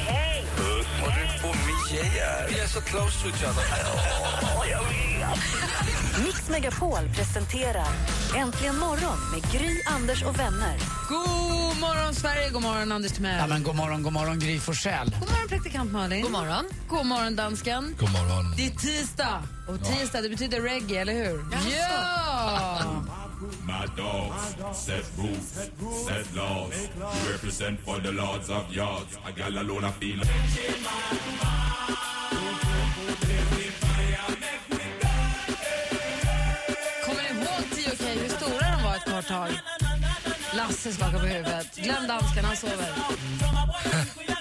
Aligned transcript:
er 1.99 2.03
Mia. 2.03 2.47
Vi 2.49 2.59
er 2.59 2.67
så 2.67 2.81
close 2.81 3.21
to 3.21 3.27
each 3.27 3.43
other. 3.43 3.61
Mix 6.25 6.49
Megapol 6.49 7.09
presenterar 7.15 7.87
Äntligen 8.37 8.77
morgon 8.77 9.17
med 9.31 9.51
Gry, 9.51 9.81
Anders 9.85 10.23
och 10.23 10.39
vänner. 10.39 10.77
God 11.09 11.77
morgon, 11.79 12.15
Sverige! 12.15 12.49
God 12.49 12.61
morgon, 12.61 12.91
Anders 12.91 13.11
Timell. 13.11 13.37
Ja, 13.37 13.47
men 13.47 13.63
god 13.63 13.75
morgon, 13.75 14.03
god 14.03 14.13
morgon 14.13 14.39
Gry 14.39 14.59
Forssell. 14.59 15.15
God 15.19 15.29
morgon, 15.29 15.47
praktikant 15.47 15.91
Malin. 15.91 16.21
God 16.21 16.31
morgon. 16.31 16.65
God 16.89 17.05
morgon, 17.05 17.35
dansken. 17.35 17.95
God 17.99 18.11
morgon. 18.11 18.53
Det 18.57 18.65
är 18.65 18.69
tisdag. 18.71 19.43
Och 19.67 19.83
tisdag 19.85 20.21
det 20.21 20.29
betyder 20.29 20.61
reggae, 20.61 21.01
eller 21.01 21.13
hur? 21.13 21.45
Ja! 21.71 22.70
My 23.41 23.87
dogs 23.97 24.55
set 24.77 25.03
rules, 25.17 25.69
set 26.05 26.35
laws. 26.35 26.89
We 26.95 27.31
represent 27.31 27.79
for 27.79 27.99
the 27.99 28.11
lords 28.11 28.49
of 28.51 28.71
yards. 28.71 29.17
I 29.25 29.31
got 29.31 29.51
a 29.53 29.63
load 29.63 29.83
of 29.83 29.95
feeling. 29.95 30.29
Kommer 37.05 37.21
ni 37.33 37.39
ihåg 37.39 37.63
10 37.75 37.91
okej 37.93 38.19
hur 38.19 38.29
stora 38.29 38.77
de 38.77 38.83
var 38.83 38.95
ett 38.95 39.05
kort 39.05 39.27
tag? 39.27 39.49
Lasse 40.53 40.91
skakar 40.91 41.19
på 41.19 41.25
huvudet. 41.25 41.75
Glöm 41.75 42.07
dansken, 42.07 42.45
han 42.45 42.57
sover. 42.57 42.89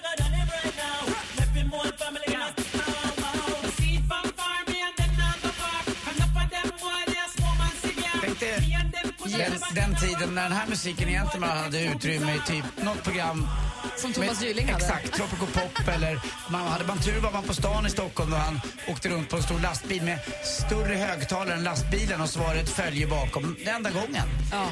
den, 9.41 9.61
den 9.75 9.97
tiden 9.97 10.35
när 10.35 10.43
den 10.43 10.53
här 10.53 10.67
musiken 10.67 11.09
egentligen 11.09 11.49
hade 11.49 11.85
utrymme 11.85 12.35
i 12.35 12.41
typ 12.47 12.65
något 12.83 13.03
program 13.03 13.49
Som 13.97 14.13
Thomas 14.13 14.43
Gylling 14.43 14.69
hade. 14.69 14.85
Exakt, 14.85 15.13
Tropical 15.13 15.47
Pop 15.47 15.89
eller 15.89 16.21
man, 16.51 16.67
hade 16.67 16.85
man 16.85 16.99
tur 16.99 17.21
var 17.21 17.33
man 17.33 17.43
på 17.43 17.55
stan 17.55 17.87
i 17.87 17.91
Stockholm 17.91 18.33
och 18.33 18.39
han 18.39 18.61
åkte 18.89 19.09
runt 19.09 19.29
på 19.29 19.37
en 19.37 19.43
stor 19.43 19.61
lastbil 19.61 20.03
med 20.03 20.19
större 20.45 20.95
högtalare 20.95 21.55
än 21.55 21.65
lastbilen 21.65 22.21
och 22.21 22.29
så 22.29 22.41
var 22.41 22.55
det 22.55 22.61
ett 22.61 22.69
följe 22.69 23.07
bakom. 23.07 23.57
Den 23.65 23.75
enda 23.75 23.91
gången. 23.91 24.29
Ja. 24.53 24.67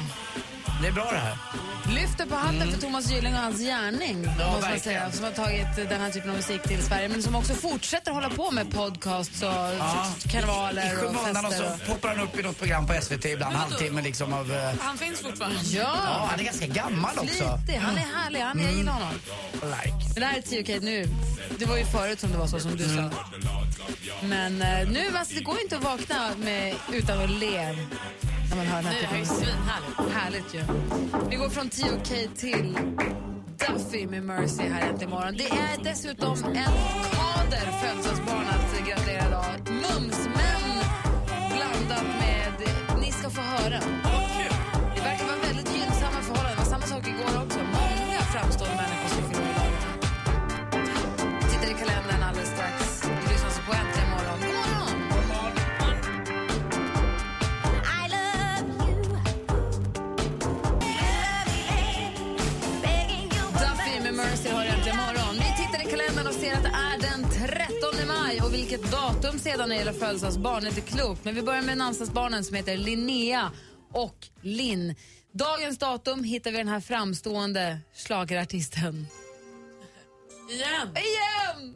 Det 0.81 0.87
är 0.87 0.91
bra 0.91 1.07
det 1.11 1.17
här. 1.17 1.37
Lyfter 1.95 2.25
på 2.25 2.35
hatten 2.35 2.71
för 2.71 2.81
Thomas 2.81 3.11
Gylling 3.11 3.33
och 3.33 3.39
hans 3.39 3.59
gärning. 3.59 4.25
måste 4.25 4.69
man 4.69 4.79
säga, 4.79 5.11
som 5.11 5.23
har 5.23 5.31
tagit 5.31 5.75
den 5.75 6.01
här 6.01 6.09
typen 6.11 6.29
av 6.29 6.35
musik 6.35 6.63
till 6.63 6.83
Sverige. 6.83 7.09
Men 7.09 7.23
som 7.23 7.35
också 7.35 7.53
fortsätter 7.53 8.11
hålla 8.11 8.29
på 8.29 8.51
med 8.51 8.71
podcasts 8.73 9.41
och 9.41 9.47
Ja. 9.49 10.05
karnevaler 10.31 10.91
I 10.91 10.95
och 10.95 10.99
skymundan 10.99 11.45
och 11.45 11.51
fester. 11.51 11.77
så 11.85 11.91
poppar 11.93 12.09
han 12.09 12.19
upp 12.19 12.39
i 12.39 12.43
något 12.43 12.57
program 12.59 12.87
på 12.87 12.93
SVT 13.01 13.25
ibland, 13.25 13.55
halvtimme 13.55 14.01
liksom 14.01 14.33
av... 14.33 14.51
eh, 14.51 14.73
Han 14.81 14.97
finns 14.97 15.19
fortfarande. 15.21 15.59
Ja, 15.63 15.81
Ja! 16.05 16.27
han 16.29 16.39
är 16.39 16.43
ganska 16.43 16.67
gammal 16.67 17.17
också. 17.19 17.57
Flitig. 17.65 17.79
Han 17.81 17.97
är 17.97 18.07
härlig. 18.15 18.39
Han, 18.39 18.59
jag 18.63 18.73
gillar 18.73 18.93
honom. 18.93 19.13
Like. 19.53 19.95
Men 20.13 20.19
det 20.19 20.25
här 20.25 20.37
är 20.37 20.41
10 20.41 20.61
okej 20.63 20.79
nu. 20.79 21.05
Det 21.59 21.65
var 21.65 21.77
ju 21.77 21.85
förut 21.85 22.19
som 22.19 22.31
det 22.31 22.37
var 22.37 22.47
så 22.47 22.59
som 22.59 22.77
du 22.77 22.83
sa. 22.83 23.09
Men 24.23 24.61
eh, 24.61 24.89
nu, 24.89 25.17
alltså, 25.17 25.33
det 25.35 25.41
går 25.41 25.61
inte 25.61 25.77
att 25.77 25.83
vakna 25.83 26.29
med, 26.37 26.75
utan 26.93 27.23
att 27.23 27.29
le 27.29 27.75
när 28.49 28.57
man 28.57 28.65
hör 28.65 28.81
den 28.81 28.85
här 28.85 28.93
typen 28.93 29.13
av 29.15 29.19
musik. 29.19 29.37
svinhärligt. 29.37 30.13
Härligt 30.15 30.53
ju. 30.53 30.61
Vi 31.29 31.35
går 31.35 31.49
från 31.49 31.69
10 31.69 31.85
okej 32.01 32.29
till 32.35 32.77
Duffy 33.57 34.07
med 34.07 34.23
Mercy 34.23 34.63
här 34.63 34.89
äntligen 34.89 35.13
imorgon. 35.13 35.35
Det 35.37 35.49
är 35.49 35.83
dessutom 35.83 36.37
en 36.43 36.73
kader 37.15 37.71
födelsedagsbarn 37.81 38.47
att 38.47 38.87
gratulera 38.87 39.27
idag. 39.27 39.45
Mumsmän 39.65 40.83
blandat 41.29 42.07
med 42.19 42.53
Ni 43.01 43.11
ska 43.11 43.29
få 43.29 43.41
höra. 43.41 43.79
Det 43.79 44.48
vilket 68.79 68.91
datum 68.91 69.39
sedan 69.39 69.59
när 69.59 69.67
det 69.67 69.75
gäller 69.75 69.93
födelsedagsbarn 69.93 70.63
är 70.63 70.67
inte 70.67 70.81
klokt. 70.81 71.25
Men 71.25 71.35
vi 71.35 71.41
börjar 71.41 71.61
med 71.61 71.77
namnsdagsbarnen 71.77 72.43
som 72.43 72.55
heter 72.55 72.77
Linnea 72.77 73.51
och 73.93 74.27
Linn. 74.41 74.95
Dagens 75.31 75.77
datum 75.77 76.23
hittar 76.23 76.51
vi 76.51 76.57
den 76.57 76.67
här 76.67 76.79
framstående 76.79 77.79
schlagerartisten. 77.93 79.07
Igen! 80.49 80.89
Igen! 80.95 81.75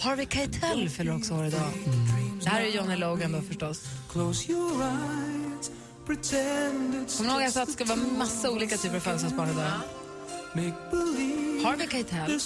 Harvey 0.00 0.26
Keitel 0.26 0.88
fyller 0.88 1.16
också 1.16 1.34
år 1.34 1.46
idag. 1.46 1.70
Det 2.42 2.50
här 2.50 2.60
är 2.60 2.66
Johnny 2.66 2.96
Logan 2.96 3.32
då 3.32 3.40
förstås. 3.40 3.84
Kommer 6.06 7.22
ni 7.22 7.32
ihåg 7.32 7.42
jag 7.42 7.52
sa 7.52 7.60
att 7.62 7.66
det 7.66 7.72
ska 7.72 7.84
vara 7.84 7.98
massa 8.18 8.50
olika 8.50 8.76
typer 8.76 8.96
av 8.96 9.00
födelsedagsbarn 9.00 9.50
idag? 9.50 9.70
Harvey 11.64 11.88
Keitel, 11.90 12.40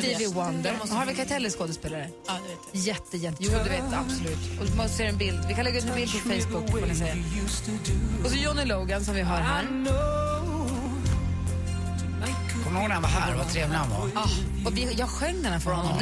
Stevie 0.00 0.28
Wonder. 0.28 0.72
Harvey 0.90 1.14
Keitel 1.16 1.44
är 1.46 1.50
skådespelare. 1.50 2.08
Ja, 2.26 2.32
det 2.32 2.48
vet 2.48 2.58
jag. 2.72 2.82
Jätte, 2.82 3.16
jätte, 3.16 3.36
jo 3.40 3.50
du 3.64 3.70
vet 3.70 3.92
absolut. 3.92 4.60
Och 4.60 4.66
du 4.66 4.74
måste 4.76 4.96
se 4.96 5.04
en 5.04 5.18
bild. 5.18 5.44
Vi 5.48 5.54
kan 5.54 5.64
lägga 5.64 5.78
ut 5.78 5.84
en 5.84 5.94
bild 5.94 6.12
på 6.12 6.18
Facebook 6.18 6.70
får 6.70 6.86
ni 6.86 6.94
se. 6.94 7.12
Och 8.24 8.30
så 8.30 8.36
Johnny 8.36 8.64
Logan 8.64 9.04
som 9.04 9.14
vi 9.14 9.22
har 9.22 9.36
här. 9.36 9.64
Kommer 12.76 12.88
ihåg 12.88 12.88
när 12.88 12.94
han 12.94 13.02
var 13.02 13.20
här? 13.20 13.34
Vad 13.36 13.48
trevlig 13.48 13.76
han 13.76 13.90
var. 13.90 14.10
Ah, 14.22 14.28
och 14.66 14.76
vi, 14.76 14.92
jag 14.98 15.08
sjöng 15.08 15.42
den 15.42 15.52
här 15.52 15.58
för 15.60 15.70
honom. 15.72 15.92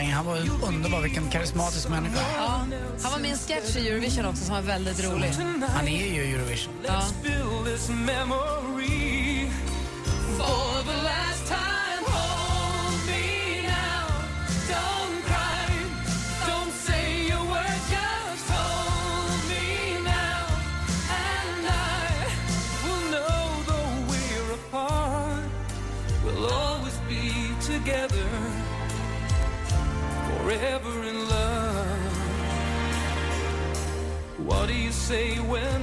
Ingen- 0.00 0.12
Han 0.12 0.26
var 0.26 0.36
underbar, 0.68 1.00
vilken 1.00 1.28
karismatisk 1.30 1.88
människa. 1.88 2.20
Ja, 2.36 2.66
han 3.02 3.12
var 3.12 3.18
med 3.18 3.28
i 3.28 3.32
en 3.32 3.38
sketch 3.38 3.76
i 3.76 3.88
Eurovision 3.88 4.26
också 4.26 4.44
som 4.44 4.54
var 4.54 4.62
väldigt 4.62 5.04
rolig. 5.04 5.32
Han 5.68 5.88
är 5.88 6.06
ju 6.14 6.34
Eurovision. 6.34 6.72
Ja. 6.86 7.02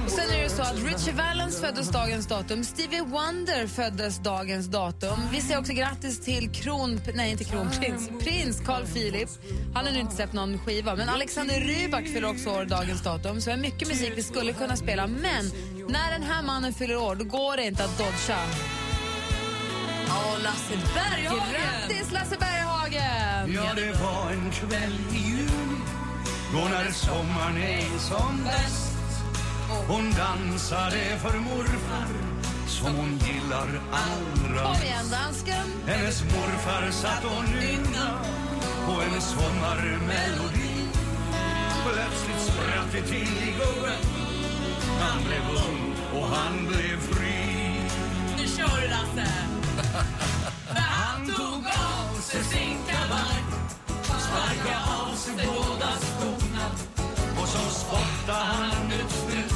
Och 0.04 0.10
sen 0.10 0.30
är 0.30 0.42
det 0.42 0.50
så 0.50 0.62
att 0.62 0.76
Richie 0.76 1.14
Valens 1.14 1.60
föddes 1.60 1.88
dagens 1.88 2.26
datum, 2.26 2.64
Stevie 2.64 3.02
Wonder 3.02 3.66
föddes 3.66 4.18
dagens 4.18 4.66
datum. 4.66 5.20
Vi 5.32 5.40
säger 5.40 5.60
också 5.60 5.72
grattis 5.72 6.20
till 6.20 6.50
kron... 6.50 7.00
Nej, 7.14 7.30
inte 7.30 7.44
kronprins. 7.44 8.08
Prins 8.20 8.60
Carl 8.60 8.86
Philip. 8.86 9.28
Han 9.74 9.86
har 9.86 9.92
nu 9.92 10.00
inte 10.00 10.14
släppt 10.14 10.32
någon 10.32 10.58
skiva, 10.58 10.96
men 10.96 11.08
Alexander 11.08 11.60
Rybak 11.60 12.04
fyller 12.04 12.30
också 12.30 12.50
år 12.50 12.64
dagens 12.64 13.02
datum. 13.02 13.40
Så 13.40 13.50
vi 13.50 13.56
har 13.56 13.62
mycket 13.62 13.88
musik 13.88 14.12
vi 14.16 14.22
skulle 14.22 14.52
kunna 14.52 14.76
spela, 14.76 15.06
men 15.06 15.50
när 15.88 16.12
den 16.12 16.22
här 16.22 16.42
mannen 16.42 16.72
fyller 16.72 16.96
år, 16.96 17.14
då 17.14 17.24
går 17.24 17.56
det 17.56 17.64
inte 17.64 17.84
att 17.84 17.98
dodga. 17.98 18.38
Lasse 20.42 20.76
Berghagen! 20.94 21.52
Grattis 21.52 22.12
Lasse 22.12 22.36
Berghagen! 22.38 23.52
Ja, 23.54 23.74
det 23.76 23.92
var 24.02 24.30
en 24.32 24.50
kväll 24.50 24.98
i 25.12 25.16
juni 25.16 25.80
Då 26.52 26.58
när 26.58 26.92
sommaren 26.92 27.56
är 27.56 27.98
som 27.98 28.44
bäst. 28.44 28.92
Hon 29.88 30.12
dansade 30.12 31.18
för 31.22 31.38
morfar 31.38 32.08
Som 32.66 32.94
hon 32.94 33.18
gillar 33.26 33.68
allra 33.92 34.74
Kom 34.74 34.82
igen 34.82 35.10
dansken! 35.10 35.66
Hennes 35.86 36.22
morfar 36.24 36.90
satt 36.90 37.24
och 37.24 37.44
nynna 37.54 38.08
På 38.86 38.92
en 39.02 39.20
sommarmelodi. 39.20 40.66
Plötsligt 41.84 42.42
spratt 42.42 42.92
det 42.92 43.02
till 43.02 43.48
i 43.48 43.54
gubben. 43.58 44.00
Han 45.00 45.24
blev 45.24 45.42
ung 45.68 45.94
och 46.20 46.28
han 46.28 46.66
blev 46.66 47.00
fri. 47.00 47.36
Nu 48.36 48.46
kör 48.56 48.86
sig 55.26 55.46
båda 55.46 55.90
skorna 56.00 56.66
och 57.40 57.48
så 57.48 57.70
spottar 57.70 58.44
han 58.44 58.92
ut 58.92 59.10
sprut 59.10 59.55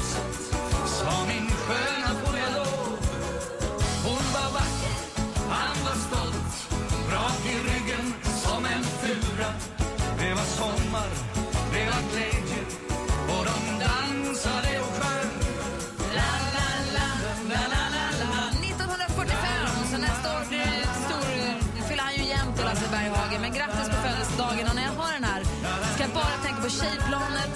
på 26.63 26.69
tjejplanet 26.69 27.53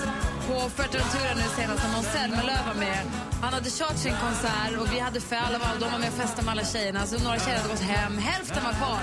på 0.47 0.69
Fuerteventura 0.69 1.33
nu 1.35 1.41
senast 1.57 1.83
när 1.83 1.91
Måns 1.95 2.07
Zelmerlöw 2.13 2.61
var 2.67 2.73
med. 2.73 3.03
Han 3.41 3.53
hade 3.53 3.69
kört 3.69 3.97
sin 3.97 4.15
konsert 4.25 4.79
och 4.81 4.93
vi 4.93 4.99
hade 4.99 5.21
föl 5.21 5.55
och 5.55 5.79
de 5.79 5.91
var 5.91 5.99
med 5.99 6.09
och 6.09 6.15
festade 6.21 6.45
med 6.45 6.51
alla 6.51 6.65
tjejerna. 6.65 7.05
Så 7.05 7.23
några 7.23 7.39
tjejer 7.39 7.57
hade 7.57 7.69
gått 7.69 7.79
hem, 7.79 8.17
hälften 8.17 8.63
var 8.63 8.73
kvar. 8.73 9.01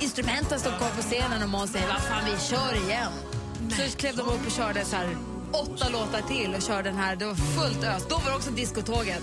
Instrumenten 0.00 0.58
stod 0.60 0.76
kvar 0.78 0.90
på 0.96 1.02
scenen 1.02 1.42
och 1.42 1.48
Måns 1.48 1.72
säger 1.72 1.88
vad 1.88 2.02
fan 2.02 2.24
vi 2.24 2.34
kör 2.50 2.72
igen. 2.84 3.12
Så 3.70 3.96
klev 3.98 4.16
de 4.16 4.22
upp 4.22 4.46
och 4.46 4.52
körde 4.52 4.84
så 4.84 4.96
här 4.96 5.16
åtta 5.52 5.88
låtar 5.88 6.22
till 6.28 6.54
och 6.54 6.62
körde 6.62 6.90
den 6.90 6.98
här. 6.98 7.16
Det 7.16 7.26
var 7.26 7.34
fullt 7.34 7.84
ös. 7.84 8.06
Då 8.08 8.16
var 8.18 8.30
det 8.30 8.36
också 8.36 8.50
diskotåget. 8.50 9.22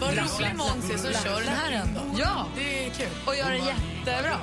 Vad 0.00 0.10
rolig 0.10 0.56
Måns 0.56 0.90
är 0.90 0.96
som 0.98 1.12
kör 1.24 1.40
den 1.40 1.48
här 1.56 1.72
ändå. 1.72 2.00
Ja, 2.18 2.46
Det 2.56 2.86
är 2.86 2.90
kul. 2.90 3.06
och 3.26 3.36
gör 3.36 3.50
det 3.50 3.56
jättebra. 3.56 4.36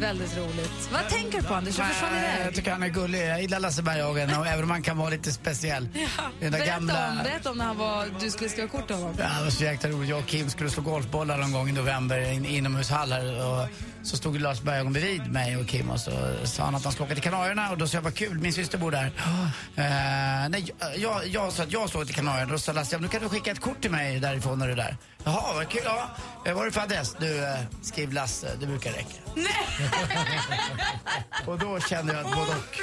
Väldigt 0.00 0.36
roligt. 0.36 0.88
Vad 0.92 1.08
tänker 1.08 1.38
du 1.40 1.44
på 1.44 1.54
Anders? 1.54 1.78
Jag 1.78 1.86
försvann 1.88 2.18
iväg. 2.18 2.46
Jag 2.46 2.54
tycker 2.54 2.70
han 2.70 2.82
är 2.82 2.88
gullig. 2.88 3.26
Jag 3.28 3.42
gillar 3.42 3.60
Lasse 3.60 3.82
Berghagen, 3.82 4.34
och 4.38 4.46
även 4.46 4.64
om 4.64 4.70
han 4.70 4.82
kan 4.82 4.98
vara 4.98 5.10
lite 5.10 5.32
speciell. 5.32 5.88
Den 5.94 6.02
där 6.40 6.58
Berätta, 6.58 6.66
gamla... 6.72 7.08
om, 7.10 7.18
berätta 7.24 7.50
om 7.50 7.58
när 7.58 7.64
han 7.64 7.78
var, 7.78 8.06
du 8.20 8.30
skulle 8.30 8.50
skriva 8.50 8.68
kort 8.68 8.86
till 8.86 8.96
honom. 8.96 9.14
Ja, 9.18 9.24
det 9.38 9.44
var 9.44 9.50
så 9.50 9.64
jäkla 9.64 9.90
roligt. 9.90 10.08
Jag 10.10 10.18
och 10.18 10.26
Kim 10.26 10.50
skulle 10.50 10.70
slå 10.70 10.82
golfbollar 10.82 11.38
någon 11.38 11.52
gång 11.52 11.68
i 11.68 11.72
november 11.72 12.18
i 12.20 12.36
en 12.36 12.44
inomhushall 12.46 13.12
här. 13.12 13.46
Och 13.46 13.68
så 14.04 14.16
stod 14.16 14.40
Lars 14.40 14.60
Berghagen 14.60 14.92
bredvid 14.92 15.32
mig 15.32 15.56
och 15.56 15.66
Kim 15.66 15.90
och 15.90 16.00
så 16.00 16.10
sa 16.44 16.64
han 16.64 16.74
att 16.74 16.84
han 16.84 16.92
skulle 16.92 17.06
åka 17.06 17.14
till 17.14 17.22
Kanarierna 17.22 17.70
och 17.70 17.78
då 17.78 17.86
sa 17.88 17.96
jag 17.96 18.02
vad 18.02 18.14
kul, 18.14 18.38
min 18.38 18.52
syster 18.52 18.78
bor 18.78 18.90
där. 18.90 19.12
Eh, 19.76 20.48
nej, 20.48 20.74
jag, 20.96 21.26
jag 21.26 21.52
sa 21.52 21.62
att 21.62 21.72
jag 21.72 21.88
ska 21.88 21.98
åka 21.98 22.06
till 22.06 22.14
Kanarierna. 22.14 22.52
Då 22.52 22.58
sa 22.58 22.72
Lasse, 22.72 22.94
ja, 22.96 23.00
nu 23.00 23.08
kan 23.08 23.22
du 23.22 23.28
skicka 23.28 23.50
ett 23.50 23.60
kort 23.60 23.80
till 23.80 23.90
mig 23.90 24.20
därifrån 24.20 24.58
när 24.58 24.66
du 24.66 24.72
är 24.72 24.76
där. 24.76 24.96
Jaha, 25.24 25.54
vad 25.54 25.68
kul. 25.68 25.80
Ja. 25.84 26.08
Eh, 26.46 26.52
Vad 26.52 26.56
har 26.56 26.64
du 26.64 26.72
för 26.72 26.80
adress? 26.80 27.16
Du, 27.20 27.44
eh, 27.44 27.58
skriv 27.82 28.12
Lasse, 28.12 28.48
det 28.60 28.66
brukar 28.66 28.92
räcka. 28.92 29.14
och 31.46 31.58
då 31.58 31.80
kände 31.80 32.12
jag 32.12 32.26
att 32.26 32.36
både 32.36 32.50
och. 32.50 32.78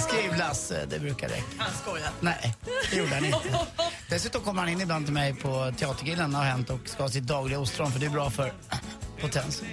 Skriv 0.00 0.36
Lasse, 0.36 0.86
det 0.90 0.98
brukar 0.98 1.28
räcka. 1.28 1.42
Han 1.58 1.70
skojar. 1.82 2.10
Nej, 2.20 2.54
det 2.90 2.96
gjorde 2.96 3.14
han 3.14 3.24
inte. 3.24 3.38
Dessutom 4.10 4.42
kommer 4.42 4.60
han 4.62 4.68
in 4.70 4.80
ibland 4.80 5.04
till 5.06 5.14
mig 5.14 5.34
på 5.34 5.72
Teatergrillen 5.78 6.34
har 6.34 6.44
hänt 6.44 6.70
och 6.70 6.80
ska 6.84 7.02
ha 7.02 7.10
sitt 7.10 7.24
dagliga 7.24 7.58
ostron 7.58 7.92
för 7.92 8.00
det 8.00 8.06
är 8.06 8.10
bra 8.10 8.30
för 8.30 8.52
potensen. 9.20 9.66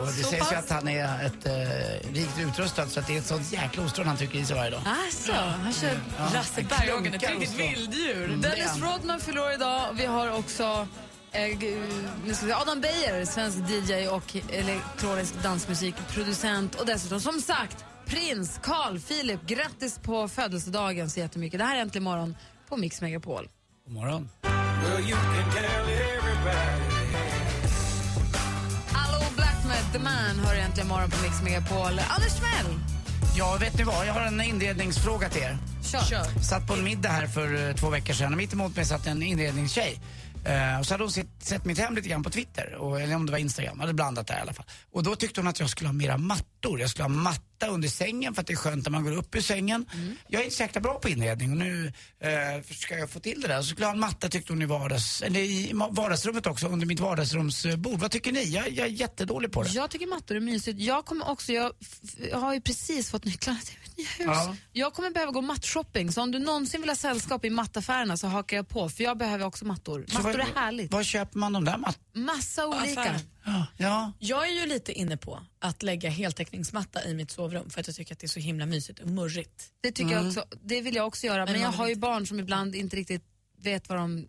Och 0.00 0.06
det 0.06 0.12
Så 0.12 0.28
sägs 0.30 0.32
ju 0.32 0.38
pass. 0.38 0.52
att 0.52 0.70
han 0.70 0.88
är 0.88 1.24
ett 1.26 1.46
eh, 1.46 2.12
rikt 2.14 2.38
utrustad 2.40 2.86
så 2.86 3.00
att 3.00 3.06
det 3.06 3.14
är 3.14 3.18
ett 3.18 3.26
sånt 3.26 3.52
jäkla 3.52 3.82
ostron 3.84 4.06
han 4.06 4.16
trycker 4.16 4.38
i 4.38 4.44
sig 4.44 4.56
varje 4.56 4.70
dag. 4.70 4.80
Alltså, 4.86 5.32
han 5.32 5.72
kör 5.72 5.98
Lasse 6.34 6.60
en 6.60 6.66
Berghagen, 6.66 7.14
ett 7.14 7.30
riktigt 7.30 7.54
vilddjur. 7.58 8.24
Mm. 8.24 8.40
Dennis. 8.40 8.78
Rodman 8.82 9.20
fyller 9.20 9.40
år 9.42 9.52
idag. 9.52 9.88
Vi 9.94 10.06
har 10.06 10.30
också 10.38 10.88
eh, 11.32 11.58
nu 12.24 12.34
ska 12.34 12.46
vi 12.46 12.52
Adam 12.52 12.80
Beijer, 12.80 13.24
svensk 13.24 13.58
DJ 13.70 14.08
och 14.08 14.36
elektronisk 14.52 15.34
dansmusikproducent. 15.42 16.74
Och 16.74 16.86
dessutom, 16.86 17.20
som 17.20 17.40
sagt, 17.40 17.84
prins 18.06 18.60
Carl 18.62 19.00
Philip. 19.00 19.46
Grattis 19.46 19.98
på 19.98 20.28
födelsedagen 20.28 21.10
så 21.10 21.20
jättemycket. 21.20 21.58
Det 21.58 21.64
här 21.64 21.76
är 21.76 21.80
Äntligen 21.80 22.04
morgon 22.04 22.36
på 22.68 22.76
Mix 22.76 23.00
Megapol. 23.00 23.48
God 23.86 23.94
morgon. 23.94 24.30
Med 26.44 27.03
The 29.94 30.00
Man 30.00 30.38
hör 30.46 30.54
Äntligen 30.54 30.88
morgon 30.88 31.10
på 31.10 31.22
Mix 31.22 31.42
Megapol. 31.42 32.00
Anders 32.08 32.34
Timell, 32.34 32.78
Ja, 33.36 33.56
vet 33.60 33.78
ni 33.78 33.84
vad? 33.84 34.06
Jag 34.06 34.12
har 34.12 34.20
en 34.20 34.40
inredningsfråga 34.40 35.28
till 35.28 35.42
er. 35.42 35.58
kör. 35.82 36.42
Satt 36.42 36.66
på 36.66 36.74
en 36.74 36.84
middag 36.84 37.08
här 37.08 37.26
för 37.26 37.68
eh, 37.68 37.74
två 37.74 37.90
veckor 37.90 38.14
sedan 38.14 38.32
och 38.32 38.36
mitt 38.38 38.52
emot 38.52 38.76
mig 38.76 38.84
satt 38.84 39.06
en 39.06 39.22
inredningstjej. 39.22 40.00
Eh, 40.44 40.78
och 40.78 40.86
så 40.86 40.94
hade 40.94 41.04
hon 41.04 41.12
sett, 41.12 41.26
sett 41.38 41.64
mitt 41.64 41.78
hem 41.78 41.94
lite 41.94 42.08
grann 42.08 42.22
på 42.22 42.30
Twitter, 42.30 42.74
och, 42.74 43.00
eller 43.00 43.16
om 43.16 43.26
det 43.26 43.32
var 43.32 43.38
Instagram, 43.38 43.80
hade 43.80 43.92
blandat 43.92 44.26
där 44.26 44.36
i 44.36 44.40
alla 44.40 44.52
fall. 44.52 44.66
Och 44.92 45.02
då 45.02 45.16
tyckte 45.16 45.40
hon 45.40 45.48
att 45.48 45.60
jag 45.60 45.70
skulle 45.70 45.88
ha 45.88 45.92
mera 45.92 46.18
mattor. 46.18 46.80
Jag 46.80 46.90
skulle 46.90 47.04
ha 47.04 47.08
matta 47.08 47.66
under 47.68 47.88
sängen 47.88 48.34
för 48.34 48.40
att 48.40 48.46
det 48.46 48.52
är 48.52 48.56
skönt 48.56 48.84
när 48.84 48.90
man 48.90 49.04
går 49.04 49.12
upp 49.12 49.34
ur 49.34 49.40
sängen. 49.40 49.86
Jag 50.28 50.40
är 50.40 50.44
inte 50.44 50.56
så 50.56 50.62
jäkla 50.62 50.80
bra 50.80 50.98
på 50.98 51.08
inredning 51.08 51.50
och 51.50 51.56
nu 51.56 51.92
eh, 52.20 52.62
ska 52.70 52.98
jag 52.98 53.10
få 53.10 53.20
till 53.20 53.40
det 53.40 53.48
där. 53.48 53.62
Så 53.62 53.68
skulle 53.68 53.82
jag 53.82 53.88
ha 53.88 53.94
en 53.94 54.00
matta 54.00 54.28
tyckte 54.28 54.52
hon 54.52 54.62
i, 54.62 54.66
vardags, 54.66 55.22
eller 55.22 55.40
i 55.40 55.72
vardagsrummet 55.90 56.46
också, 56.46 56.68
under 56.68 56.86
mitt 56.86 57.00
vardagsrumsbord. 57.00 58.00
Vad 58.00 58.10
tycker 58.10 58.32
ni? 58.32 58.44
Jag, 58.44 58.70
jag 58.70 58.86
är 58.86 58.90
jättedålig 58.90 59.52
på 59.52 59.62
det. 59.62 59.70
Jag 59.70 59.90
tycker 59.90 60.06
mattor 60.06 60.36
är 60.36 60.40
mysigt. 60.40 60.80
Jag 60.80 61.04
kommer 61.04 61.30
också, 61.30 61.52
jag, 61.52 61.72
jag 62.30 62.38
har 62.38 62.54
ju 62.54 62.60
precis 62.60 63.10
fått 63.10 63.24
nycklarna 63.24 63.60
till 63.64 63.76
hus. 64.02 64.16
Ja. 64.18 64.56
Jag 64.72 64.94
kommer 64.94 65.10
behöva 65.10 65.32
gå 65.32 65.40
mattshopping, 65.40 66.12
så 66.12 66.22
om 66.22 66.30
du 66.30 66.38
någonsin 66.38 66.80
vill 66.80 66.90
ha 66.90 66.96
sällskap 66.96 67.44
i 67.44 67.50
mattaffärerna 67.50 68.16
så 68.16 68.26
hakar 68.26 68.56
jag 68.56 68.68
på, 68.68 68.88
för 68.88 69.04
jag 69.04 69.18
behöver 69.18 69.46
också 69.46 69.64
mattor. 69.64 70.04
Så 70.08 70.14
Mattor 70.14 70.38
vad- 70.38 70.40
är 70.40 70.54
härligt. 70.54 70.92
Var 70.92 71.02
köper 71.02 71.38
man 71.38 71.52
de 71.52 71.64
där 71.64 71.76
mattorna? 71.78 72.26
Massa 72.26 72.66
olika. 72.66 73.20
Ja. 73.76 74.12
Jag 74.18 74.48
är 74.48 74.52
ju 74.52 74.66
lite 74.66 74.92
inne 74.92 75.16
på 75.16 75.40
att 75.58 75.82
lägga 75.82 76.10
heltäckningsmatta 76.10 77.04
i 77.04 77.14
mitt 77.14 77.30
sovrum 77.30 77.70
för 77.70 77.80
att 77.80 77.86
jag 77.86 77.96
tycker 77.96 78.12
att 78.14 78.18
det 78.18 78.26
är 78.26 78.28
så 78.28 78.40
himla 78.40 78.66
mysigt 78.66 78.98
och 79.00 79.08
murrigt. 79.08 79.64
Det 79.80 79.92
tycker 79.92 80.12
jag 80.12 80.26
också, 80.26 80.44
det 80.62 80.80
vill 80.80 80.94
jag 80.94 81.06
också 81.06 81.26
göra, 81.26 81.44
men, 81.44 81.52
Men 81.52 81.62
jag 81.62 81.72
har 81.72 81.88
ju 81.88 81.96
barn 81.96 82.26
som 82.26 82.40
ibland 82.40 82.74
inte 82.74 82.96
riktigt 82.96 83.24
vet 83.62 83.88
vad 83.88 83.98
de 83.98 84.28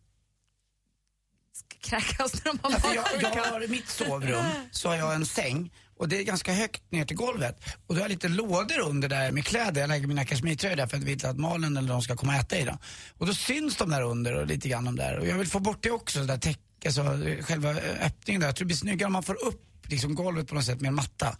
ska 1.53 1.77
kräkas 1.79 2.33
när 2.45 2.51
de 2.51 2.59
har 2.61 2.71
Alltså 2.73 2.93
jag, 2.93 3.35
jag 3.35 3.43
har 3.43 3.63
I 3.63 3.67
mitt 3.67 3.89
sovrum 3.89 4.45
så 4.71 4.89
har 4.89 4.95
jag 4.95 5.15
en 5.15 5.25
säng 5.25 5.73
och 5.99 6.09
det 6.09 6.17
är 6.17 6.23
ganska 6.23 6.53
högt 6.53 6.91
ner 6.91 7.05
till 7.05 7.17
golvet. 7.17 7.59
Och 7.87 7.95
då 7.95 8.01
har 8.01 8.01
jag 8.01 8.09
lite 8.09 8.27
lådor 8.27 8.79
under 8.79 9.09
där 9.09 9.31
med 9.31 9.45
kläder. 9.45 9.81
Jag 9.81 9.87
lägger 9.87 10.07
mina 10.07 10.25
kashmirtröjor 10.25 10.75
där 10.75 10.87
för 10.87 10.97
att 10.97 11.03
vill 11.03 11.13
inte 11.13 11.29
att 11.29 11.37
Malin 11.39 11.77
eller 11.77 11.89
de 11.89 12.01
ska 12.01 12.15
komma 12.15 12.33
och 12.33 12.39
äta 12.39 12.57
i 12.57 12.65
dem. 12.65 12.77
Och 13.17 13.25
då 13.25 13.33
syns 13.33 13.75
de 13.75 13.89
där 13.89 14.01
under 14.01 14.35
och 14.35 14.47
lite 14.47 14.69
grann 14.69 14.85
de 14.85 14.95
där. 14.95 15.17
Och 15.19 15.27
jag 15.27 15.37
vill 15.37 15.47
få 15.47 15.59
bort 15.59 15.83
det 15.83 15.91
också, 15.91 16.19
det 16.19 16.25
där 16.25 16.37
täck, 16.37 16.59
alltså 16.85 17.03
själva 17.41 17.69
öppningen 18.01 18.41
där. 18.41 18.47
Jag 18.47 18.55
tror 18.55 18.65
det 18.65 18.67
blir 18.67 18.77
snyggare 18.77 19.07
om 19.07 19.13
man 19.13 19.23
får 19.23 19.45
upp 19.45 19.61
liksom 19.87 20.15
golvet 20.15 20.47
på 20.47 20.55
något 20.55 20.65
sätt 20.65 20.81
med 20.81 20.87
en 20.87 20.95
matta. 20.95 21.37